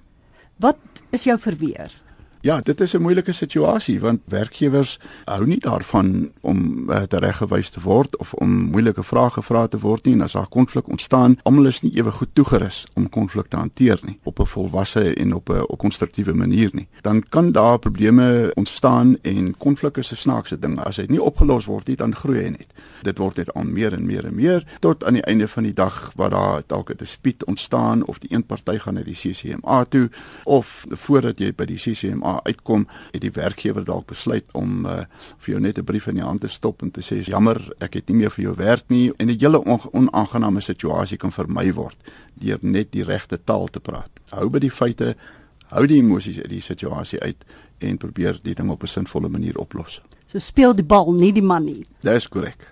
Wat 0.61 0.77
is 1.09 1.23
jou 1.23 1.39
verweer? 1.39 2.00
Ja, 2.43 2.61
dit 2.61 2.81
is 2.81 2.93
'n 2.93 3.01
moeilike 3.01 3.31
situasie 3.31 3.99
want 3.99 4.19
werkgewers 4.25 4.99
hou 5.23 5.45
nie 5.45 5.59
daarvan 5.59 6.31
om 6.41 6.89
uh, 6.89 7.01
tereggewys 7.01 7.69
te 7.69 7.79
word 7.81 8.17
of 8.17 8.33
om 8.33 8.49
moeilike 8.49 9.03
vrae 9.03 9.29
gevra 9.29 9.67
te 9.67 9.79
word 9.79 10.05
nie 10.05 10.13
en 10.13 10.21
as 10.21 10.31
daar 10.31 10.47
konflik 10.47 10.87
ontstaan, 10.89 11.37
almal 11.43 11.65
is 11.65 11.81
nie 11.81 11.95
ewe 11.95 12.11
goed 12.11 12.29
toegerus 12.33 12.85
om 12.93 13.09
konflik 13.09 13.47
te 13.47 13.57
hanteer 13.57 13.99
nie 14.01 14.19
op 14.23 14.39
'n 14.39 14.45
volwasse 14.45 15.13
en 15.13 15.35
op 15.35 15.49
'n 15.49 15.77
konstruktiewe 15.77 16.33
manier 16.33 16.69
nie. 16.73 16.87
Dan 17.01 17.23
kan 17.29 17.51
daar 17.51 17.79
probleme 17.79 18.51
ontstaan 18.53 19.17
en 19.21 19.57
konflik 19.57 19.97
is 19.97 20.11
'n 20.11 20.15
snaakse 20.15 20.59
ding. 20.59 20.79
As 20.79 20.95
dit 20.95 21.09
nie 21.09 21.21
opgelos 21.21 21.65
word 21.65 21.87
nie, 21.87 21.95
dan 21.95 22.15
groei 22.15 22.43
hy 22.43 22.49
net. 22.49 22.73
Dit 23.01 23.17
word 23.17 23.35
net 23.35 23.53
al 23.53 23.63
meer 23.63 23.93
en 23.93 24.05
meer 24.05 24.25
en 24.25 24.35
meer 24.35 24.65
tot 24.79 25.03
aan 25.03 25.13
die 25.13 25.25
einde 25.25 25.47
van 25.47 25.63
die 25.63 25.73
dag 25.73 26.11
waar 26.15 26.29
daar 26.29 26.61
dalk 26.67 26.89
'n 26.89 26.97
dispuut 26.97 27.45
ontstaan 27.45 28.05
of 28.05 28.19
die 28.19 28.33
een 28.33 28.45
party 28.45 28.77
gaan 28.77 28.93
na 28.93 29.03
die 29.03 29.15
CCMA 29.15 29.83
toe 29.83 30.09
of 30.43 30.85
voordat 30.89 31.39
jy 31.39 31.53
by 31.55 31.65
die 31.65 31.77
CCMA 31.77 32.30
uitkom, 32.43 32.87
het 33.11 33.21
die 33.21 33.31
werkgewer 33.31 33.85
dalk 33.85 34.07
besluit 34.07 34.45
om 34.53 34.85
uh, 34.85 35.03
vir 35.39 35.53
jou 35.53 35.59
net 35.59 35.77
'n 35.77 35.83
brief 35.83 36.07
in 36.07 36.15
die 36.15 36.23
hand 36.23 36.41
te 36.41 36.47
stop 36.47 36.81
en 36.81 36.91
te 36.91 37.01
sê 37.01 37.21
jammer, 37.25 37.57
ek 37.79 37.93
het 37.93 38.09
nie 38.09 38.17
meer 38.17 38.31
vir 38.31 38.43
jou 38.43 38.55
werk 38.55 38.89
nie 38.89 39.11
en 39.17 39.27
'n 39.27 39.39
hele 39.39 39.61
onaangename 39.91 40.61
situasie 40.61 41.17
kan 41.17 41.31
vermy 41.31 41.73
word 41.73 41.97
deur 42.33 42.59
net 42.61 42.91
die 42.91 43.03
regte 43.03 43.37
taal 43.43 43.67
te 43.67 43.79
praat. 43.79 44.11
Hou 44.29 44.49
by 44.49 44.59
die 44.59 44.71
feite, 44.71 45.15
hou 45.69 45.85
die 45.87 45.99
emosies 45.99 46.39
uit 46.39 46.49
die 46.49 46.61
situasie 46.61 47.19
uit 47.19 47.45
en 47.79 47.97
probeer 47.97 48.39
die 48.43 48.55
ding 48.55 48.69
op 48.69 48.83
'n 48.83 48.87
sinvolle 48.87 49.29
manier 49.29 49.57
oplos. 49.57 50.01
So 50.27 50.39
speel 50.39 50.75
die 50.75 50.85
bal, 50.85 51.13
nie 51.13 51.31
die 51.31 51.43
man 51.43 51.63
nie. 51.63 51.85
Dis 52.01 52.27
korrek. 52.27 52.71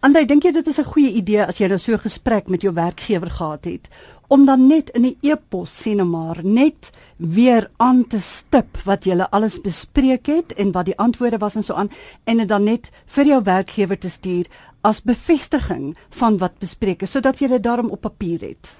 Andrei, 0.00 0.26
dink 0.26 0.44
jy 0.44 0.52
dit 0.52 0.66
is 0.66 0.78
'n 0.78 0.84
goeie 0.84 1.12
idee 1.12 1.46
as 1.46 1.58
jy 1.58 1.66
nou 1.66 1.78
so 1.78 1.92
'n 1.92 1.98
gesprek 1.98 2.48
met 2.48 2.62
jou 2.62 2.74
werkgewer 2.74 3.30
gehad 3.30 3.64
het 3.64 3.88
om 4.28 4.44
dan 4.46 4.66
net 4.66 4.90
in 4.90 5.04
'n 5.04 5.16
e-pos 5.20 5.82
sien 5.82 6.10
maar 6.10 6.38
net 6.42 6.90
weer 7.16 7.70
aan 7.76 8.06
te 8.06 8.20
stip 8.20 8.76
wat 8.84 9.04
julle 9.04 9.30
alles 9.30 9.60
bespreek 9.60 10.26
het 10.26 10.52
en 10.52 10.72
wat 10.72 10.84
die 10.84 10.98
antwoorde 10.98 11.38
was 11.38 11.54
en 11.54 11.64
so 11.64 11.74
aan 11.74 11.90
en 12.24 12.36
dit 12.36 12.48
dan 12.48 12.64
net 12.64 12.90
vir 13.06 13.24
jou 13.24 13.42
werkgewer 13.42 13.98
te 13.98 14.08
stuur 14.08 14.46
as 14.80 15.02
bevestiging 15.02 15.96
van 16.10 16.38
wat 16.38 16.58
bespreek 16.58 17.02
is 17.02 17.10
sodat 17.10 17.38
jy 17.38 17.48
dit 17.48 17.62
daarom 17.62 17.90
op 17.90 18.00
papier 18.00 18.40
het. 18.40 18.76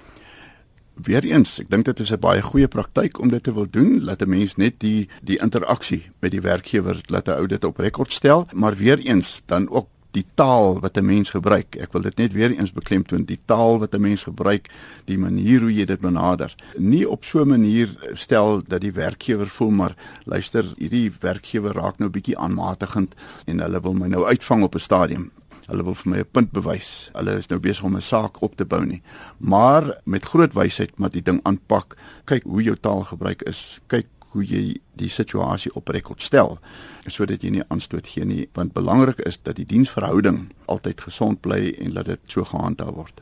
Weereens, 0.99 1.59
ek 1.59 1.69
dink 1.69 1.85
dit 1.85 1.99
is 1.99 2.11
'n 2.11 2.19
baie 2.19 2.41
goeie 2.41 2.67
praktyk 2.67 3.19
om 3.19 3.29
dit 3.29 3.43
te 3.43 3.53
wil 3.53 3.69
doen, 3.69 4.03
laat 4.03 4.21
'n 4.21 4.29
mens 4.29 4.55
net 4.55 4.79
die 4.79 5.07
die 5.23 5.39
interaksie 5.39 6.11
met 6.19 6.31
die 6.31 6.41
werkgewer 6.41 7.01
laat 7.07 7.27
'n 7.27 7.39
ou 7.39 7.47
dit 7.47 7.63
op 7.63 7.77
rekord 7.77 8.11
stel, 8.11 8.47
maar 8.53 8.75
weereens 8.75 9.41
dan 9.45 9.69
ook 9.69 9.87
die 10.11 10.25
taal 10.33 10.79
wat 10.79 10.97
'n 10.97 11.05
mens 11.05 11.29
gebruik. 11.29 11.75
Ek 11.75 11.91
wil 11.93 12.01
dit 12.01 12.17
net 12.17 12.33
weer 12.33 12.51
eens 12.51 12.73
beklemtoon, 12.73 13.23
die 13.25 13.39
taal 13.45 13.79
wat 13.79 13.93
'n 13.93 14.01
mens 14.01 14.23
gebruik, 14.23 14.69
die 15.05 15.17
manier 15.17 15.59
hoe 15.61 15.73
jy 15.73 15.85
dit 15.85 15.99
benader. 15.99 16.55
Nie 16.77 17.09
op 17.09 17.25
so 17.25 17.41
'n 17.41 17.47
manier 17.47 17.89
stel 18.13 18.61
dat 18.67 18.81
die 18.81 18.91
werkgewer 18.91 19.47
voel 19.47 19.71
maar 19.71 19.95
luister, 20.25 20.65
hierdie 20.77 21.11
werkgewer 21.19 21.73
raak 21.73 21.97
nou 21.97 22.09
bietjie 22.09 22.37
aanmatigend 22.37 23.15
en 23.45 23.59
hulle 23.59 23.81
wil 23.81 23.93
my 23.93 24.07
nou 24.07 24.25
uitvang 24.25 24.63
op 24.63 24.75
'n 24.75 24.79
stadium. 24.79 25.31
Hulle 25.67 25.83
wil 25.83 25.95
vir 25.95 26.11
my 26.11 26.17
'n 26.17 26.31
punt 26.31 26.51
bewys. 26.51 27.09
Hulle 27.13 27.37
is 27.37 27.47
nou 27.47 27.59
besig 27.59 27.83
om 27.83 27.95
'n 27.95 28.01
saak 28.01 28.41
op 28.41 28.55
te 28.55 28.65
bou 28.65 28.85
nie. 28.85 29.01
Maar 29.37 29.99
met 30.05 30.25
groot 30.25 30.53
wysheid 30.53 30.97
moet 30.97 31.11
die 31.11 31.21
ding 31.21 31.39
aanpak. 31.43 31.97
Kyk 32.25 32.43
hoe 32.43 32.63
jou 32.63 32.75
taal 32.75 33.03
gebruik 33.03 33.41
is. 33.41 33.79
Kyk 33.87 34.07
hoe 34.33 34.45
jy 34.45 34.79
die 34.99 35.09
situasie 35.09 35.71
op 35.75 35.89
rekord 35.89 36.21
stel 36.21 36.59
sodat 37.07 37.43
jy 37.43 37.49
nie 37.49 37.65
aanstoot 37.67 38.07
gee 38.07 38.25
nie 38.25 38.47
want 38.53 38.73
belangrik 38.73 39.19
is 39.25 39.39
dat 39.41 39.57
die 39.57 39.65
diensverhouding 39.65 40.49
altyd 40.67 41.01
gesond 41.01 41.41
bly 41.41 41.73
en 41.79 41.93
dat 41.97 42.05
dit 42.05 42.19
so 42.27 42.45
gehandhaaf 42.45 42.93
word. 42.95 43.21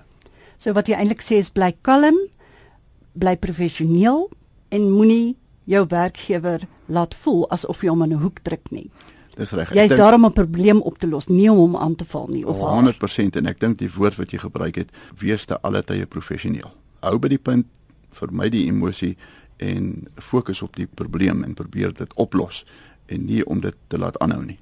So 0.58 0.74
wat 0.74 0.90
jy 0.90 0.98
eintlik 0.98 1.22
sê 1.22 1.40
is 1.40 1.54
bly 1.54 1.72
kalm, 1.82 2.18
bly 3.14 3.38
professioneel 3.38 4.28
en 4.74 4.90
moenie 4.92 5.38
jou 5.68 5.86
werkgewer 5.90 6.66
laat 6.88 7.16
voel 7.24 7.46
asof 7.54 7.84
jy 7.84 7.92
hom 7.92 8.04
in 8.04 8.14
'n 8.14 8.22
hoek 8.24 8.44
druk 8.44 8.72
nie. 8.72 8.90
Dis 9.38 9.52
reg. 9.52 9.74
Jy 9.74 9.86
is 9.86 9.98
daar 9.98 10.14
om 10.14 10.26
'n 10.26 10.34
probleem 10.34 10.82
op 10.82 10.98
te 10.98 11.08
los, 11.08 11.28
nie 11.28 11.52
om 11.52 11.58
hom 11.58 11.76
aan 11.76 11.96
te 11.96 12.06
val 12.06 12.28
nie 12.28 12.46
of 12.46 12.58
100% 12.58 13.34
haar. 13.34 13.44
en 13.44 13.50
ek 13.50 13.60
dink 13.60 13.78
die 13.78 13.92
woord 13.94 14.16
wat 14.16 14.32
jy 14.32 14.40
gebruik 14.40 14.76
het, 14.76 14.92
wees 15.18 15.46
te 15.46 15.62
alle 15.62 15.84
tye 15.84 16.06
professioneel. 16.06 16.72
Hou 17.02 17.20
by 17.20 17.28
die 17.28 17.38
punt, 17.38 17.66
vermy 18.10 18.50
die 18.50 18.66
emosie 18.66 19.18
en 19.58 20.08
fokus 20.16 20.62
op 20.62 20.76
die 20.76 20.88
probleem 20.88 21.44
en 21.44 21.54
probeer 21.54 21.94
dit 21.94 22.14
oplos 22.16 22.66
en 23.06 23.26
nie 23.26 23.46
om 23.46 23.62
dit 23.62 23.76
te 23.88 23.98
laat 23.98 24.20
aanhou 24.20 24.46
nie. 24.46 24.58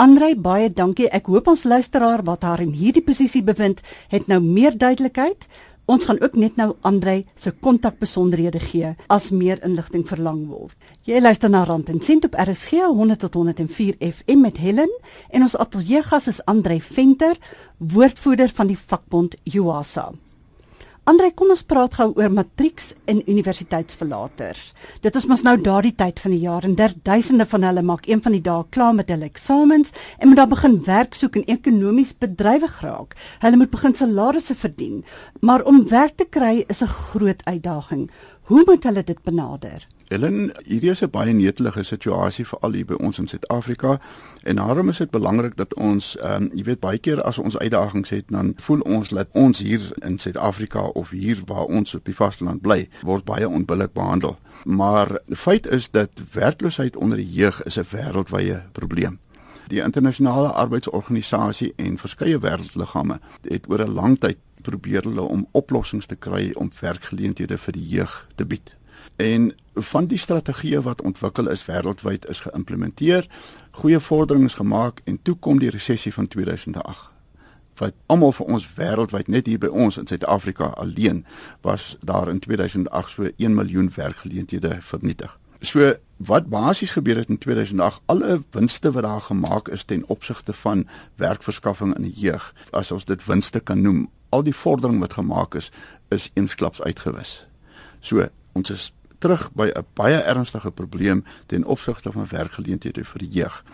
Andrei, 0.00 0.32
baie 0.32 0.70
dankie. 0.72 1.10
Ek 1.12 1.26
hoop 1.28 1.50
ons 1.52 1.66
luisteraar 1.68 2.22
wat 2.24 2.44
haar 2.48 2.62
in 2.64 2.72
hierdie 2.72 3.04
posisie 3.04 3.42
bevind, 3.44 3.82
het 4.08 4.30
nou 4.32 4.38
meer 4.40 4.78
duidelikheid. 4.78 5.44
Ons 5.90 6.06
gaan 6.06 6.20
ook 6.22 6.38
net 6.38 6.56
nou 6.56 6.70
Andrei 6.86 7.26
se 7.34 7.50
kontakbesonderhede 7.50 8.62
gee 8.62 8.94
as 9.10 9.30
meer 9.34 9.60
inligting 9.66 10.06
verlang 10.08 10.46
word. 10.48 10.76
Jy 11.04 11.20
luister 11.20 11.50
na 11.50 11.64
Rand 11.68 11.90
en 11.90 12.00
Sent 12.00 12.24
op 12.24 12.38
RSG 12.38 12.86
100 12.86 13.20
tot 13.26 13.34
104 13.34 13.98
FM 13.98 14.40
met 14.46 14.62
Helen 14.62 14.92
en 15.28 15.42
ons 15.42 15.56
ateljeegas 15.56 16.30
is 16.30 16.40
Andrei 16.48 16.80
Venter, 16.80 17.36
woordvoerder 17.76 18.48
van 18.54 18.70
die 18.70 18.78
vakbond 18.78 19.36
UASA. 19.44 20.12
Andre, 21.08 21.30
kom 21.32 21.48
ons 21.48 21.62
praat 21.64 21.94
gou 21.96 22.10
oor 22.18 22.28
matrieks 22.28 22.90
en 23.08 23.22
universiteitsverlaters. 23.24 24.60
Dit 25.00 25.14
is 25.16 25.24
mos 25.30 25.42
nou 25.46 25.54
daardie 25.56 25.94
tyd 25.96 26.20
van 26.20 26.34
die 26.34 26.42
jaar 26.42 26.66
en 26.68 26.74
der 26.76 26.92
duisende 27.08 27.46
van 27.48 27.64
hulle 27.64 27.82
maak 27.88 28.04
een 28.08 28.20
van 28.20 28.36
die 28.36 28.42
dae 28.44 28.66
klaar 28.76 28.92
met 28.98 29.08
hulle 29.08 29.24
eksamens 29.30 29.94
en 30.18 30.28
moet 30.28 30.40
dan 30.42 30.50
begin 30.52 30.76
werk 30.84 31.16
soek 31.16 31.38
en 31.40 31.46
ekonomies 31.56 32.12
bedrywig 32.20 32.76
raak. 32.84 33.16
Hulle 33.40 33.62
moet 33.62 33.72
begin 33.72 33.96
salarisse 33.96 34.54
verdien, 34.54 35.00
maar 35.40 35.64
om 35.64 35.86
werk 35.88 36.18
te 36.20 36.28
kry 36.28 36.66
is 36.68 36.82
'n 36.82 36.92
groot 36.92 37.40
uitdaging. 37.44 38.10
Hoe 38.52 38.62
moet 38.66 38.84
hulle 38.84 39.02
dit 39.02 39.22
benader? 39.22 39.86
Ellen, 40.10 40.50
hierdie 40.64 40.90
is 40.90 41.02
'n 41.02 41.10
baie 41.10 41.32
netelige 41.32 41.82
situasie 41.82 42.44
vir 42.44 42.58
al 42.60 42.72
hier 42.72 42.84
by 42.84 42.94
ons 42.94 43.18
in 43.18 43.26
Suid-Afrika 43.26 44.00
en 44.42 44.56
daarom 44.56 44.88
is 44.88 44.96
dit 44.96 45.10
belangrik 45.10 45.56
dat 45.56 45.74
ons, 45.74 46.16
ehm 46.16 46.42
um, 46.42 46.50
jy 46.54 46.64
weet 46.64 46.80
baie 46.80 46.98
keer 46.98 47.22
as 47.22 47.38
ons 47.38 47.58
uitdagings 47.58 48.10
het, 48.10 48.24
dan 48.28 48.52
voel 48.56 48.80
ons 48.80 49.08
dat 49.08 49.28
ons 49.32 49.58
hier 49.58 49.80
in 50.02 50.18
Suid-Afrika 50.18 50.80
of 50.80 51.10
hier 51.10 51.42
waar 51.46 51.64
ons 51.64 51.94
op 51.94 52.04
die 52.04 52.14
vasteland 52.14 52.60
bly, 52.60 52.88
word 53.02 53.24
baie 53.24 53.48
onbillik 53.48 53.92
behandel. 53.92 54.38
Maar 54.64 55.20
feit 55.28 55.66
is 55.66 55.90
dat 55.90 56.10
werkloosheid 56.32 56.96
onder 56.96 57.16
die 57.16 57.30
jeug 57.30 57.62
is 57.62 57.78
'n 57.78 57.86
wêreldwye 57.90 58.62
probleem. 58.72 59.18
Die 59.66 59.82
internasionale 59.82 60.48
arbeidsorganisasie 60.48 61.72
en 61.76 61.98
verskeie 61.98 62.38
wêreldliggame 62.38 63.20
het 63.42 63.70
oor 63.70 63.84
'n 63.84 63.94
lang 63.94 64.18
tyd 64.18 64.38
probeer 64.62 65.02
hulle 65.02 65.22
om 65.22 65.46
oplossings 65.50 66.06
te 66.06 66.16
kry 66.16 66.50
om 66.54 66.70
werkgeleenthede 66.80 67.58
vir 67.58 67.72
die 67.72 67.88
jeug 67.88 68.26
te 68.34 68.44
bied. 68.44 68.79
En 69.20 69.52
van 69.74 70.06
die 70.06 70.18
strategieë 70.18 70.80
wat 70.82 71.02
ontwikkel 71.02 71.50
is 71.52 71.66
wêreldwyd 71.68 72.24
is 72.32 72.40
geïmplementeer, 72.46 73.26
goeie 73.70 74.00
vorderings 74.00 74.56
gemaak 74.56 75.02
en 75.04 75.18
toe 75.22 75.34
kom 75.36 75.60
die 75.60 75.70
resessie 75.70 76.12
van 76.14 76.28
2008 76.28 77.08
wat 77.80 77.96
almal 78.12 78.32
vir 78.36 78.48
ons 78.52 78.66
wêreldwyd 78.76 79.28
net 79.32 79.46
hier 79.48 79.60
by 79.60 79.70
ons 79.72 79.96
in 79.96 80.08
Suid-Afrika 80.08 80.66
alleen 80.82 81.22
was 81.64 81.94
daar 82.04 82.28
in 82.28 82.40
2008 82.44 83.14
so 83.14 83.28
1 83.36 83.54
miljoen 83.56 83.88
werkgeleenthede 83.94 84.74
vernietig. 84.84 85.32
So 85.60 85.94
wat 86.16 86.48
basies 86.52 86.92
gebeur 86.96 87.16
het 87.16 87.32
in 87.32 87.38
2008, 87.38 88.02
alle 88.06 88.42
winste 88.50 88.92
wat 88.92 89.02
daar 89.08 89.20
gemaak 89.20 89.68
is 89.68 89.84
ten 89.84 90.04
opsigte 90.08 90.52
van 90.52 90.86
werkverskaffing 91.16 91.96
in 91.96 92.08
die 92.08 92.16
jeug, 92.28 92.52
as 92.70 92.92
ons 92.92 93.08
dit 93.08 93.24
winste 93.24 93.60
kan 93.60 93.80
noem, 93.80 94.06
al 94.28 94.44
die 94.44 94.56
vordering 94.56 95.00
wat 95.00 95.16
gemaak 95.16 95.56
is, 95.56 95.70
is 96.08 96.30
eensklaps 96.34 96.82
uitgewis. 96.82 97.46
So, 98.00 98.28
ons 98.52 98.70
is 98.70 98.90
terug 99.20 99.50
by 99.52 99.70
'n 99.70 99.86
baie 99.94 100.20
ernstige 100.32 100.70
probleem 100.70 101.24
ten 101.46 101.64
opsigte 101.64 102.12
van 102.12 102.26
werkgeleenthede 102.28 103.04
vir 103.04 103.18
die 103.18 103.30
jeug. 103.30 103.64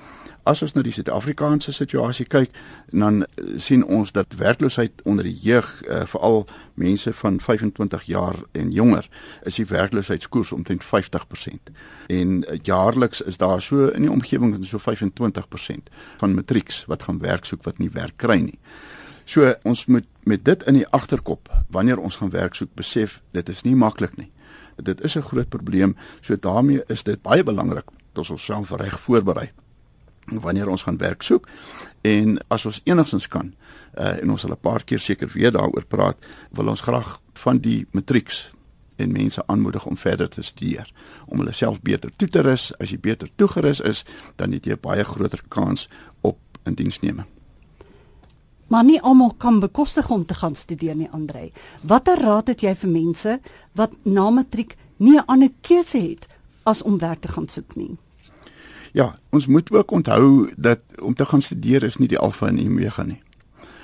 As 0.47 0.63
ons 0.63 0.73
na 0.73 0.83
die 0.83 0.93
Suid-Afrikaanse 0.95 1.73
situasie 1.73 2.27
kyk, 2.31 2.53
dan 2.95 3.25
sien 3.59 3.83
ons 3.85 4.13
dat 4.15 4.37
werkloosheid 4.39 5.03
onder 5.03 5.27
die 5.27 5.39
jeug, 5.43 5.67
uh, 5.89 6.05
veral 6.07 6.47
mense 6.75 7.13
van 7.13 7.41
25 7.41 8.03
jaar 8.07 8.39
en 8.53 8.71
jonger, 8.71 9.09
is 9.43 9.59
die 9.59 9.67
werkloosheidskoers 9.67 10.53
omtrent 10.53 10.85
50%. 10.85 11.73
En 12.07 12.37
uh, 12.43 12.59
jaarliks 12.63 13.21
is 13.27 13.37
daar 13.43 13.63
so 13.63 13.89
in 13.89 14.07
die 14.07 14.11
omgewing 14.11 14.55
van 14.55 14.65
so 14.65 14.79
25% 14.79 15.91
van 16.23 16.35
matrieks 16.35 16.85
wat 16.87 17.03
gaan 17.03 17.19
werk 17.19 17.45
soek 17.45 17.67
wat 17.67 17.83
nie 17.83 17.91
werk 17.91 18.15
kry 18.17 18.39
nie. 18.47 18.59
So 19.25 19.51
ons 19.67 19.87
moet 19.87 20.07
met 20.23 20.45
dit 20.45 20.63
in 20.63 20.75
die 20.75 20.87
agterkop 20.95 21.51
wanneer 21.75 21.99
ons 21.99 22.17
gaan 22.17 22.31
werk 22.31 22.55
soek 22.55 22.71
besef 22.75 23.21
dit 23.35 23.49
is 23.49 23.67
nie 23.67 23.75
maklik 23.75 24.15
nie 24.17 24.31
dit 24.83 25.01
is 25.01 25.17
'n 25.17 25.21
groot 25.21 25.49
probleem. 25.49 25.97
So 26.21 26.37
daarmee 26.37 26.83
is 26.87 27.03
dit 27.03 27.23
baie 27.23 27.45
belangrik 27.45 27.85
dat 28.13 28.19
ons 28.19 28.31
onsself 28.31 28.71
reg 28.71 29.01
voorberei 29.01 29.51
wanneer 30.25 30.69
ons 30.69 30.83
gaan 30.83 30.97
werk 30.97 31.23
soek 31.23 31.49
en 32.03 32.39
as 32.49 32.65
ons 32.65 32.81
enigstens 32.85 33.29
kan 33.29 33.55
uh, 33.95 34.23
en 34.23 34.31
ons 34.31 34.41
sal 34.41 34.51
'n 34.51 34.61
paar 34.61 34.85
keer 34.85 35.01
seker 35.01 35.29
weer 35.29 35.53
daaroor 35.53 35.85
praat, 35.85 36.17
wil 36.51 36.69
ons 36.69 36.81
graag 36.81 37.21
van 37.33 37.59
die 37.59 37.87
matrieks 37.91 38.51
en 38.97 39.13
mense 39.13 39.43
aanmoedig 39.47 39.87
om 39.87 39.97
verder 39.97 40.29
te 40.29 40.43
studeer 40.43 40.93
om 41.27 41.39
hulle 41.39 41.53
self 41.53 41.81
beter 41.81 42.11
toe 42.17 42.29
te 42.29 42.41
rus. 42.41 42.73
As 42.79 42.91
jy 42.91 43.01
beter 43.01 43.29
toegerus 43.37 43.81
is, 43.81 44.05
dan 44.37 44.53
het 44.53 44.65
jy 44.65 44.73
'n 44.73 44.81
baie 44.81 45.05
groter 45.05 45.43
kans 45.49 45.89
op 46.21 46.39
indiensneming. 46.65 47.36
Maar 48.69 48.85
nie 48.85 49.01
almal 49.01 49.35
kan 49.39 49.61
bekostig 49.61 50.09
om 50.11 50.27
te 50.27 50.35
gaan 50.35 50.55
studeer 50.55 50.97
nie, 50.97 51.09
Andre. 51.11 51.51
Watter 51.83 52.19
raad 52.19 52.49
het 52.49 52.61
jy 52.61 52.75
vir 52.75 52.91
mense 52.91 53.39
wat 53.79 53.93
na 54.03 54.31
matriek 54.31 54.77
nie 54.97 55.19
'n 55.19 55.27
ander 55.27 55.51
keuse 55.61 55.99
het 55.99 56.27
as 56.65 56.83
om 56.83 56.99
werk 56.99 57.21
te 57.21 57.29
gaan 57.29 57.49
soek 57.49 57.77
nie? 57.77 57.97
Ja, 58.93 59.15
ons 59.31 59.47
moet 59.47 59.71
ook 59.71 59.91
onthou 59.91 60.53
dat 60.57 60.81
om 61.03 61.15
te 61.15 61.25
gaan 61.25 61.43
studeer 61.43 61.83
is 61.83 61.97
nie 61.97 62.09
die 62.09 62.19
alfa 62.19 62.47
en 62.49 62.59
omega 62.59 63.03
nie. 63.03 63.23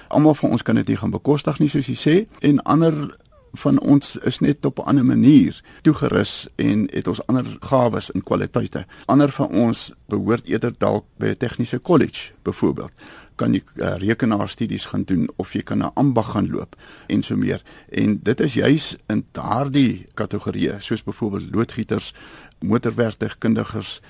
Almal 0.08 0.34
van 0.34 0.50
ons 0.50 0.62
kan 0.62 0.74
dit 0.74 0.88
nie 0.88 0.96
gaan 0.96 1.10
bekostig 1.10 1.58
nie 1.58 1.68
soos 1.68 1.86
jy 1.86 1.96
sê 1.96 2.14
en 2.40 2.62
ander 2.62 3.16
van 3.52 3.80
ons 3.80 4.16
is 4.16 4.38
net 4.38 4.64
op 4.66 4.78
'n 4.78 4.82
ander 4.82 5.04
manier 5.04 5.60
toegerus 5.82 6.48
en 6.56 6.88
het 6.92 7.08
ons 7.08 7.26
ander 7.26 7.56
gawes 7.60 8.10
en 8.10 8.22
kwaliteite. 8.22 8.86
Ander 9.04 9.30
van 9.30 9.48
ons 9.48 9.92
behoort 10.06 10.44
eerder 10.44 10.74
dalk 10.78 11.04
by 11.16 11.26
'n 11.26 11.36
tegniese 11.36 11.78
kollege 11.78 12.32
byvoorbeeld. 12.42 12.92
Kan 13.34 13.52
jy 13.52 13.62
uh, 13.74 13.94
rekenaarstudies 13.96 14.84
gaan 14.84 15.02
doen 15.04 15.28
of 15.36 15.52
jy 15.52 15.62
kan 15.62 15.78
'n 15.78 15.90
ambag 15.94 16.30
gaan 16.30 16.50
loop 16.50 16.76
en 17.06 17.22
so 17.22 17.36
meer. 17.36 17.62
En 17.88 18.20
dit 18.22 18.40
is 18.40 18.54
juis 18.54 18.96
in 19.06 19.24
daardie 19.32 20.04
kategorieë 20.14 20.76
soos 20.78 21.02
byvoorbeeld 21.02 21.54
loodgieters, 21.54 22.14
motorwerktuigkundiges, 22.58 24.00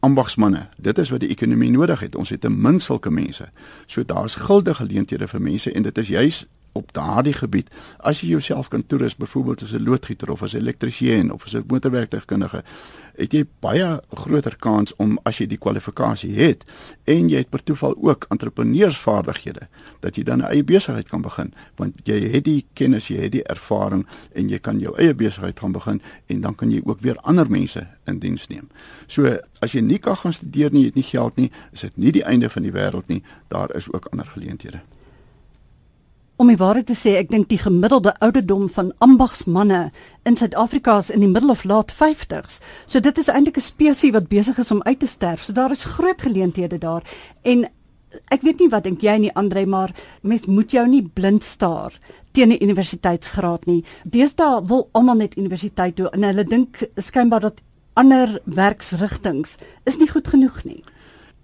ambagsmanne. 0.00 0.68
Dit 0.76 0.98
is 0.98 1.10
wat 1.10 1.20
die 1.20 1.28
ekonomie 1.28 1.70
nodig 1.70 2.00
het. 2.00 2.14
Ons 2.14 2.28
het 2.28 2.44
'n 2.44 2.60
min 2.60 2.80
sulke 2.80 3.10
mense. 3.10 3.48
So 3.86 4.04
daar's 4.04 4.34
guldige 4.34 4.74
geleenthede 4.74 5.28
vir 5.28 5.40
mense 5.40 5.72
en 5.72 5.82
dit 5.82 5.98
is 5.98 6.08
juis 6.08 6.46
op 6.72 6.92
daardie 6.92 7.32
gebied 7.32 7.70
as 7.98 8.20
jy 8.20 8.28
jouself 8.34 8.68
kan 8.68 8.86
toerus 8.86 9.16
byvoorbeeld 9.16 9.62
as 9.62 9.72
'n 9.72 9.84
loodgieter 9.84 10.30
of 10.30 10.42
as 10.42 10.54
'n 10.54 10.56
elektriesien 10.56 11.32
of 11.32 11.44
as 11.44 11.54
'n 11.54 11.64
motorwerktuigkundige 11.66 12.62
het 13.16 13.32
jy 13.32 13.44
baie 13.60 14.00
groter 14.10 14.56
kans 14.56 14.96
om 14.96 15.18
as 15.22 15.38
jy 15.38 15.46
die 15.46 15.58
kwalifikasie 15.58 16.34
het 16.34 16.64
en 17.04 17.28
jy 17.28 17.36
het 17.36 17.50
per 17.50 17.62
toeval 17.62 17.96
ook 18.00 18.26
entrepreneursvaardighede 18.28 19.68
dat 20.00 20.16
jy 20.16 20.22
dan 20.22 20.38
'n 20.38 20.50
eie 20.50 20.64
besigheid 20.64 21.08
kan 21.08 21.22
begin 21.22 21.52
want 21.76 21.94
jy 22.04 22.30
het 22.30 22.44
die 22.44 22.66
kennis 22.72 23.08
jy 23.08 23.16
het 23.16 23.32
die 23.32 23.44
ervaring 23.44 24.06
en 24.32 24.48
jy 24.48 24.58
kan 24.58 24.78
jou 24.78 24.96
eie 24.96 25.14
besigheid 25.14 25.58
gaan 25.58 25.72
begin 25.72 26.02
en 26.26 26.40
dan 26.40 26.54
kan 26.54 26.70
jy 26.70 26.80
ook 26.84 27.00
weer 27.00 27.16
ander 27.16 27.50
mense 27.50 27.86
in 28.04 28.18
diens 28.18 28.46
neem. 28.48 28.68
So 29.06 29.38
as 29.60 29.74
jy 29.74 29.82
nie 29.84 29.98
kan 30.02 30.18
gaan 30.20 30.36
studeer 30.36 30.72
nie, 30.74 30.86
jy 30.86 30.92
het 30.92 31.00
nie 31.00 31.08
geld 31.10 31.36
nie, 31.40 31.50
is 31.74 31.86
dit 31.86 32.00
nie 32.00 32.14
die 32.20 32.24
einde 32.26 32.50
van 32.52 32.66
die 32.66 32.74
wêreld 32.74 33.12
nie. 33.12 33.22
Daar 33.52 33.74
is 33.76 33.90
ook 33.92 34.10
ander 34.12 34.26
geleenthede. 34.26 34.82
Om 36.40 36.48
die 36.48 36.56
waarheid 36.56 36.86
te 36.88 36.94
sê, 36.96 37.18
ek 37.20 37.28
dink 37.28 37.50
die 37.50 37.58
gemiddelde 37.60 38.14
ouderdom 38.24 38.62
van 38.72 38.94
ambagsmanne 39.04 39.80
in 40.24 40.38
Suid-Afrika 40.40 40.94
is 41.02 41.10
in 41.12 41.20
die 41.20 41.28
middel 41.28 41.52
of 41.52 41.66
laat 41.68 41.92
50s. 41.92 42.62
So 42.88 43.04
dit 43.04 43.18
is 43.20 43.28
eintlik 43.28 43.58
'n 43.60 43.66
spesies 43.66 44.14
wat 44.16 44.30
besig 44.30 44.56
is 44.58 44.70
om 44.70 44.80
uit 44.88 44.98
te 45.00 45.06
sterf. 45.06 45.42
So 45.44 45.52
daar 45.52 45.70
is 45.70 45.84
groot 45.84 46.22
geleenthede 46.22 46.78
daar 46.78 47.04
en 47.42 47.68
ek 48.32 48.40
weet 48.40 48.58
nie 48.58 48.70
wat 48.70 48.84
dink 48.84 49.02
jy 49.02 49.18
nie 49.18 49.34
Andre, 49.34 49.66
maar 49.66 49.92
mens 50.22 50.46
moet 50.46 50.70
jou 50.70 50.88
nie 50.88 51.02
blind 51.02 51.44
staar 51.44 51.92
teen 52.32 52.52
'n 52.52 52.62
universiteitsgraad 52.62 53.66
nie. 53.66 53.84
Deesdae 54.04 54.64
wil 54.66 54.88
almal 54.92 55.16
net 55.16 55.36
universiteit 55.36 55.96
toe 55.96 56.08
en 56.08 56.22
hulle 56.22 56.44
dink 56.44 56.88
skynbaar 56.96 57.40
dat 57.40 57.60
ander 57.92 58.40
werksrigtinge 58.44 59.58
is 59.84 59.98
nie 59.98 60.08
goed 60.08 60.28
genoeg 60.28 60.64
nie. 60.64 60.84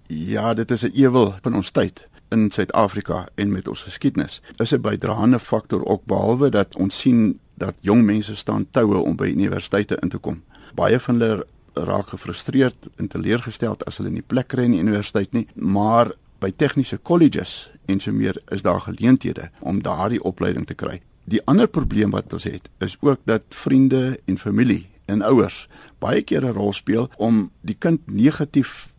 Ja, 0.07 0.53
dit 0.53 0.71
is 0.71 0.83
'n 0.83 0.91
ewel 0.93 1.35
van 1.41 1.55
ons 1.55 1.71
tyd 1.71 2.07
in 2.29 2.51
Suid-Afrika 2.51 3.27
en 3.35 3.51
met 3.51 3.67
ons 3.67 3.83
geskiedenis 3.83 4.41
is 4.55 4.71
'n 4.73 4.81
bydraende 4.81 5.39
faktor 5.39 5.85
ook 5.85 6.05
behalwe 6.05 6.49
dat 6.49 6.75
ons 6.75 6.99
sien 6.99 7.39
dat 7.53 7.75
jong 7.81 8.03
mense 8.03 8.35
staan 8.35 8.67
toue 8.71 8.97
om 8.97 9.15
by 9.15 9.27
universiteite 9.27 9.97
in 10.01 10.09
te 10.09 10.17
kom. 10.17 10.43
Baie 10.75 10.99
van 10.99 11.19
hulle 11.19 11.45
raak 11.73 12.07
gefrustreerd 12.07 12.89
en 12.95 13.07
teleurgesteld 13.07 13.85
as 13.85 13.97
hulle 13.97 14.09
nie 14.09 14.25
plek 14.25 14.47
kry 14.47 14.63
in 14.63 14.71
die 14.71 14.81
universiteit 14.81 15.33
nie, 15.33 15.47
maar 15.55 16.11
by 16.39 16.51
tegniese 16.51 16.99
colleges 17.01 17.71
en 17.85 17.99
so 17.99 18.11
meer 18.11 18.41
is 18.53 18.61
daar 18.61 18.81
geleenthede 18.81 19.49
om 19.59 19.81
daardie 19.81 20.23
opleiding 20.23 20.65
te 20.65 20.73
kry. 20.73 21.01
Die 21.23 21.41
ander 21.45 21.67
probleem 21.67 22.11
wat 22.11 22.33
ons 22.33 22.43
het 22.43 22.69
is 22.79 22.97
ook 22.99 23.19
dat 23.25 23.43
vriende 23.49 24.19
en 24.25 24.37
familie 24.37 24.87
en 25.05 25.21
ouers 25.21 25.67
baie 25.99 26.21
keer 26.21 26.45
'n 26.45 26.53
rol 26.53 26.73
speel 26.73 27.09
om 27.17 27.51
die 27.61 27.75
kind 27.79 27.99
negatief 28.05 28.93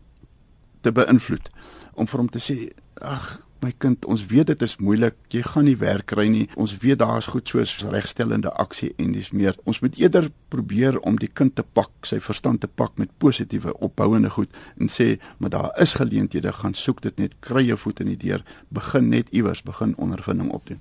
te 0.81 0.91
beïnvloed 0.91 1.49
om 1.93 2.07
vir 2.07 2.19
hom 2.19 2.29
te 2.29 2.39
sê 2.39 2.71
ag 3.01 3.37
my 3.63 3.71
kind 3.77 4.05
ons 4.07 4.23
weet 4.29 4.47
dit 4.51 4.61
is 4.63 4.77
moeilik. 4.79 5.15
Jy 5.33 5.41
gaan 5.43 5.65
nie 5.67 5.77
werk 5.79 6.09
kry 6.11 6.27
nie. 6.31 6.45
Ons 6.59 6.75
weet 6.79 7.01
daar's 7.01 7.27
goed 7.31 7.47
soos 7.49 7.75
regstellende 7.91 8.51
aksie 8.61 8.93
en 8.97 9.11
dis 9.15 9.31
meer. 9.35 9.57
Ons 9.67 9.81
moet 9.83 9.97
eerder 9.99 10.29
probeer 10.53 10.99
om 10.99 11.19
die 11.19 11.31
kind 11.31 11.55
te 11.57 11.63
pak 11.63 11.91
sy 12.07 12.21
verstand 12.23 12.63
te 12.63 12.69
pak 12.71 12.97
met 13.01 13.11
positiewe 13.19 13.75
opbouende 13.83 14.31
goed 14.33 14.53
en 14.79 14.91
sê 14.91 15.17
maar 15.39 15.53
daar 15.55 15.71
is 15.81 15.97
geleenthede 15.99 16.53
gaan 16.61 16.73
soek 16.73 17.01
dit 17.03 17.17
net 17.19 17.35
kry 17.43 17.65
jou 17.67 17.77
voet 17.77 18.03
in 18.05 18.13
die 18.13 18.19
deur. 18.27 18.45
Begin 18.69 19.09
net 19.11 19.31
iewers 19.35 19.63
begin 19.63 19.95
ondervinding 19.97 20.51
opdoen. 20.55 20.79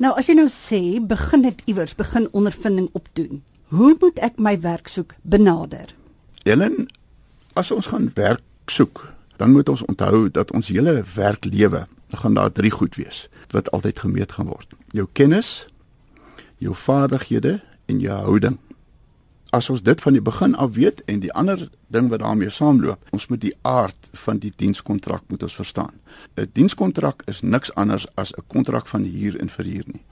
Nou 0.00 0.14
as 0.18 0.28
jy 0.28 0.38
nou 0.38 0.48
sê 0.50 0.80
begin 1.00 1.44
net 1.44 1.62
iewers 1.70 1.94
begin 1.94 2.30
ondervinding 2.32 2.88
opdoen. 2.92 3.42
Hoe 3.74 3.94
moet 4.00 4.18
ek 4.24 4.38
my 4.38 4.56
werk 4.60 4.88
soek 4.88 5.14
benader? 5.22 5.92
Ellen 6.44 6.86
as 7.54 7.70
ons 7.70 7.92
gaan 7.92 8.10
werk 8.16 8.42
soek 8.66 9.04
dan 9.44 9.52
moet 9.52 9.68
ons 9.68 9.84
onthou 9.84 10.30
dat 10.30 10.52
ons 10.52 10.68
hele 10.72 11.02
werklewe 11.14 11.86
gaan 12.08 12.34
daar 12.34 12.52
drie 12.52 12.70
goed 12.70 12.94
wees 12.94 13.28
wat 13.50 13.70
altyd 13.70 13.98
gemeet 13.98 14.32
gaan 14.32 14.46
word. 14.48 14.70
Jou 14.96 15.04
kennis, 15.12 15.66
jou 16.58 16.72
vaardighede 16.74 17.60
en 17.86 17.98
jou 18.00 18.16
houding. 18.24 18.56
As 19.52 19.68
ons 19.70 19.82
dit 19.84 20.00
van 20.00 20.16
die 20.16 20.22
begin 20.24 20.56
af 20.56 20.72
weet 20.78 21.02
en 21.04 21.20
die 21.20 21.32
ander 21.32 21.68
ding 21.92 22.08
wat 22.08 22.24
daarmee 22.24 22.50
saamloop, 22.50 23.04
ons 23.12 23.26
moet 23.28 23.42
die 23.42 23.52
aard 23.62 24.08
van 24.24 24.40
die 24.40 24.52
dienskontrak 24.56 25.28
moet 25.28 25.42
ons 25.42 25.58
verstaan. 25.60 25.92
'n 26.40 26.48
Dienskontrak 26.52 27.22
is 27.26 27.42
niks 27.42 27.74
anders 27.74 28.06
as 28.14 28.32
'n 28.32 28.42
kontrak 28.46 28.86
van 28.86 29.04
huur 29.04 29.36
en 29.40 29.50
verhuur 29.50 29.84
nie. 29.86 30.02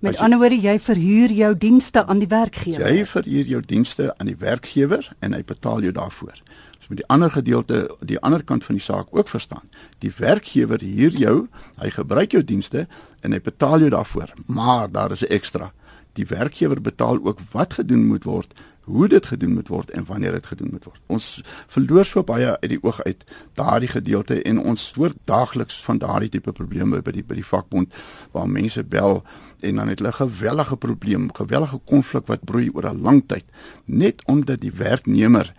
Met 0.00 0.16
ander 0.16 0.38
woorde, 0.38 0.60
jy 0.60 0.80
verhuur 0.80 1.30
jou 1.30 1.56
dienste 1.56 2.06
aan 2.06 2.18
die 2.18 2.28
werkgewer. 2.28 2.92
Jy 2.92 3.06
verhuur 3.06 3.46
jou 3.46 3.62
dienste 3.66 4.14
aan 4.16 4.26
die 4.26 4.38
werkgewer 4.38 5.12
en 5.18 5.32
hy 5.32 5.44
betaal 5.44 5.80
jou 5.80 5.92
daarvoor 5.92 6.42
moet 6.90 6.98
die 6.98 7.06
ander 7.06 7.30
gedeelte 7.30 7.84
die 8.02 8.18
ander 8.18 8.42
kant 8.44 8.64
van 8.66 8.74
die 8.74 8.82
saak 8.82 9.12
ook 9.14 9.28
verstaan. 9.30 9.68
Die 10.02 10.10
werkgewer 10.16 10.82
huur 10.82 11.14
jou, 11.14 11.36
hy 11.78 11.90
gebruik 11.94 12.34
jou 12.34 12.42
dienste 12.44 12.88
en 13.22 13.36
hy 13.36 13.38
betaal 13.40 13.86
jou 13.86 13.90
daarvoor. 13.94 14.34
Maar 14.46 14.90
daar 14.90 15.14
is 15.14 15.22
'n 15.22 15.30
ekstra. 15.30 15.72
Die 16.18 16.26
werkgewer 16.26 16.80
betaal 16.80 17.22
ook 17.22 17.38
wat 17.52 17.74
gedoen 17.74 18.06
moet 18.06 18.24
word, 18.24 18.54
hoe 18.80 19.08
dit 19.08 19.26
gedoen 19.26 19.54
moet 19.54 19.68
word 19.68 19.90
en 19.90 20.04
wanneer 20.04 20.32
dit 20.32 20.46
gedoen 20.46 20.70
moet 20.70 20.84
word. 20.84 21.00
Ons 21.06 21.42
verloor 21.70 22.04
so 22.04 22.24
baie 22.26 22.56
uit 22.60 22.70
die 22.70 22.82
oog 22.82 23.02
uit 23.02 23.24
daardie 23.54 23.88
gedeelte 23.88 24.42
en 24.42 24.58
ons 24.58 24.92
hoor 24.96 25.12
daagliks 25.24 25.78
van 25.84 25.98
daardie 25.98 26.28
tipe 26.28 26.52
probleme 26.52 27.02
by 27.02 27.14
die 27.14 27.24
by 27.24 27.38
die 27.38 27.46
vakbond 27.46 27.94
waar 28.32 28.48
mense 28.48 28.84
bel 28.84 29.22
en 29.60 29.74
dan 29.74 29.88
het 29.88 29.98
hulle 29.98 30.10
'n 30.10 30.22
gewellige 30.26 30.76
probleem, 30.76 31.30
gewellige 31.32 31.78
konflik 31.84 32.26
wat 32.26 32.44
broei 32.44 32.70
oor 32.74 32.90
'n 32.90 33.02
lang 33.02 33.22
tyd 33.26 33.44
net 33.84 34.22
omdat 34.26 34.60
die 34.60 34.72
werknemer 34.72 35.54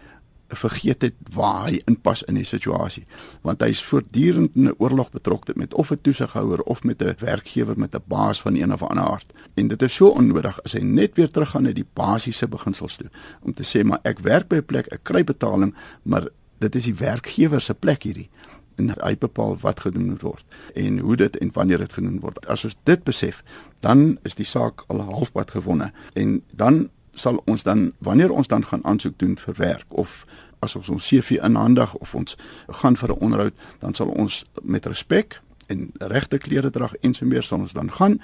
vergeet 0.58 1.02
het 1.02 1.14
waar 1.34 1.66
hy 1.68 1.82
inpas 1.86 2.24
in 2.24 2.36
die 2.36 2.48
situasie 2.48 3.06
want 3.42 3.62
hy's 3.62 3.84
voortdurend 3.84 4.56
in 4.56 4.70
'n 4.70 4.76
oorlog 4.78 5.12
betrokke 5.12 5.54
met 5.56 5.74
of 5.74 5.92
'n 5.92 6.02
toesighouer 6.02 6.62
of 6.62 6.84
met 6.84 7.04
'n 7.04 7.16
werkgewer 7.20 7.80
met 7.80 7.96
'n 7.96 8.04
baas 8.06 8.42
van 8.42 8.56
een 8.56 8.74
of 8.74 8.84
ander 8.84 9.04
aard. 9.04 9.34
En 9.54 9.68
dit 9.68 9.82
is 9.82 9.94
so 9.94 10.08
onnodig 10.08 10.64
as 10.64 10.72
hy 10.72 10.80
net 10.80 11.16
weer 11.16 11.32
teruggaan 11.32 11.64
na 11.64 11.72
die 11.72 11.88
basiese 11.94 12.48
beginsels 12.48 12.96
toe 12.96 13.10
om 13.42 13.54
te 13.54 13.64
sê 13.64 13.84
maar 13.84 14.00
ek 14.04 14.20
werk 14.20 14.48
by 14.48 14.56
'n 14.56 14.66
plek 14.66 14.88
ek 14.88 15.04
kry 15.04 15.24
betaling 15.24 15.76
maar 16.04 16.28
dit 16.58 16.76
is 16.76 16.84
die 16.84 16.96
werkgewer 16.96 17.62
se 17.62 17.74
plek 17.74 18.04
hierdie. 18.04 18.30
En 18.76 18.90
hy 18.90 19.18
bepaal 19.18 19.58
wat 19.62 19.80
gedoen 19.80 20.06
moet 20.06 20.22
word 20.22 20.46
en 20.74 21.00
hoe 21.00 21.16
dit 21.16 21.38
en 21.38 21.50
wanneer 21.54 21.78
dit 21.78 21.94
gedoen 21.94 22.20
word. 22.20 22.48
As 22.48 22.64
ons 22.64 22.76
dit 22.84 23.04
besef 23.04 23.44
dan 23.80 24.18
is 24.24 24.36
die 24.36 24.46
saak 24.46 24.84
al 24.88 25.02
halfpad 25.02 25.52
gewonne 25.52 25.92
en 26.14 26.42
dan 26.54 26.90
sal 27.22 27.42
ons 27.46 27.64
dan 27.64 27.92
wanneer 28.00 28.32
ons 28.32 28.48
dan 28.48 28.66
gaan 28.66 28.86
aansoek 28.86 29.20
doen 29.22 29.38
vir 29.38 29.56
werk 29.58 29.86
of 29.90 30.26
as 30.62 30.76
ons 30.78 30.90
ons 30.94 31.08
CV 31.08 31.40
inhandig 31.42 31.94
of 31.98 32.16
ons 32.16 32.36
gaan 32.82 32.98
vir 32.98 33.10
'n 33.10 33.20
onderhoud, 33.20 33.54
dan 33.80 33.94
sal 33.94 34.08
ons 34.08 34.46
met 34.62 34.86
respek 34.86 35.42
en 35.68 35.92
regte 35.98 36.38
klere 36.38 36.70
dra 36.70 36.90
en 37.02 37.14
so 37.14 37.26
meer 37.26 37.44
sal 37.44 37.60
ons 37.60 37.74
dan 37.74 37.92
gaan. 37.92 38.22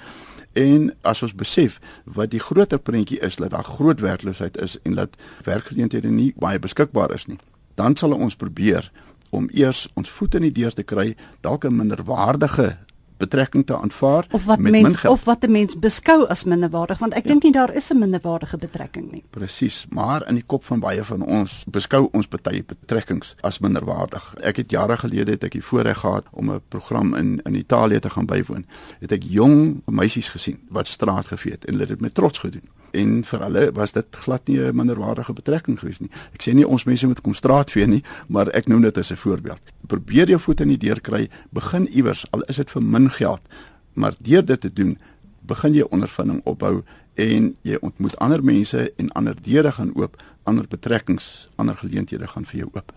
En 0.52 0.94
as 1.02 1.22
ons 1.22 1.34
besef 1.34 1.78
wat 2.04 2.30
die 2.30 2.40
groter 2.40 2.78
prentjie 2.78 3.20
is 3.20 3.36
dat 3.36 3.50
daar 3.50 3.64
groot 3.64 4.00
werkloosheid 4.00 4.56
is 4.56 4.78
en 4.82 4.94
dat 4.94 5.16
werkgeleenthede 5.44 6.08
nie 6.08 6.32
baie 6.36 6.58
beskikbaar 6.58 7.14
is 7.14 7.26
nie, 7.26 7.38
dan 7.74 7.96
sal 7.96 8.12
ons 8.12 8.36
probeer 8.36 8.90
om 9.30 9.48
eers 9.52 9.88
ons 9.94 10.10
voet 10.10 10.34
in 10.34 10.42
die 10.48 10.52
deur 10.52 10.72
te 10.72 10.82
kry, 10.82 11.16
dalk 11.40 11.64
'n 11.64 11.76
minderwaardige 11.76 12.76
betrekking 13.18 13.66
te 13.66 13.76
aanvaar 13.76 14.26
of 14.30 14.44
wat 14.44 14.58
met 14.58 14.72
mens 14.72 15.04
of 15.04 15.24
wat 15.24 15.44
'n 15.44 15.50
mens 15.50 15.78
beskou 15.78 16.26
as 16.26 16.44
minderwaardig 16.44 16.98
want 16.98 17.12
ek 17.12 17.22
ja. 17.22 17.28
dink 17.28 17.42
nie 17.42 17.52
daar 17.52 17.74
is 17.74 17.90
'n 17.90 17.98
minderwaardige 17.98 18.56
betrekking 18.56 19.12
nie. 19.12 19.24
Presies, 19.30 19.86
maar 19.90 20.28
in 20.28 20.34
die 20.34 20.46
kop 20.46 20.64
van 20.64 20.80
baie 20.80 21.04
van 21.04 21.22
ons 21.22 21.64
beskou 21.66 22.08
ons 22.12 22.28
baie 22.28 22.64
betrekkings 22.64 23.34
as 23.40 23.58
minderwaardig. 23.58 24.34
Ek 24.40 24.56
het 24.56 24.70
jare 24.70 24.96
gelede 24.96 25.30
het 25.30 25.44
ek 25.44 25.52
die 25.52 25.64
voorreg 25.64 25.98
gehad 25.98 26.24
om 26.30 26.50
'n 26.50 26.60
program 26.68 27.14
in 27.14 27.40
in 27.44 27.54
Italië 27.54 27.98
te 27.98 28.10
gaan 28.10 28.26
bywoon. 28.26 28.66
Het 29.00 29.12
ek 29.12 29.22
jong 29.22 29.82
meisies 29.84 30.28
gesien 30.28 30.58
wat 30.68 30.86
straat 30.86 31.26
gevee 31.26 31.52
het 31.52 31.64
en 31.64 31.72
hulle 31.72 31.86
het 31.86 31.88
dit 31.88 32.00
met 32.00 32.14
trots 32.14 32.38
gedoen 32.38 32.68
en 32.96 33.22
vir 33.24 33.42
hulle 33.44 33.64
was 33.76 33.92
dit 33.92 34.16
glad 34.24 34.48
nie 34.48 34.58
'n 34.60 34.76
minderwaardige 34.76 35.32
betrekking 35.32 35.78
gewees 35.78 36.00
nie. 36.00 36.10
Ek 36.32 36.42
sê 36.42 36.54
nie 36.54 36.66
ons 36.66 36.84
mense 36.84 37.06
moet 37.06 37.20
kom 37.20 37.34
straatvee 37.34 37.86
nie, 37.86 38.02
maar 38.28 38.48
ek 38.48 38.68
noem 38.68 38.82
dit 38.82 38.98
as 38.98 39.10
'n 39.10 39.16
voorbeeld. 39.16 39.60
Probeer 39.86 40.28
jou 40.28 40.40
voet 40.40 40.60
in 40.60 40.68
die 40.68 40.78
deur 40.78 41.00
kry, 41.00 41.28
begin 41.50 41.88
iewers 41.88 42.26
al 42.30 42.42
is 42.42 42.56
dit 42.56 42.70
vir 42.70 42.82
min 42.82 43.07
geld, 43.10 43.40
maar 43.92 44.14
deur 44.20 44.44
dit 44.44 44.60
te 44.60 44.72
doen, 44.72 44.98
begin 45.40 45.74
jy 45.74 45.86
ondervinding 45.90 46.40
opbou 46.44 46.82
en 47.14 47.56
jy 47.62 47.78
ontmoet 47.80 48.16
ander 48.18 48.44
mense 48.44 48.92
en 48.96 49.12
ander 49.18 49.36
deure 49.42 49.72
gaan 49.72 49.94
oop, 49.94 50.16
ander 50.42 50.66
betrekkings, 50.68 51.48
ander 51.56 51.76
geleenthede 51.76 52.26
gaan 52.26 52.46
vir 52.46 52.58
jou 52.64 52.70
oop. 52.72 52.92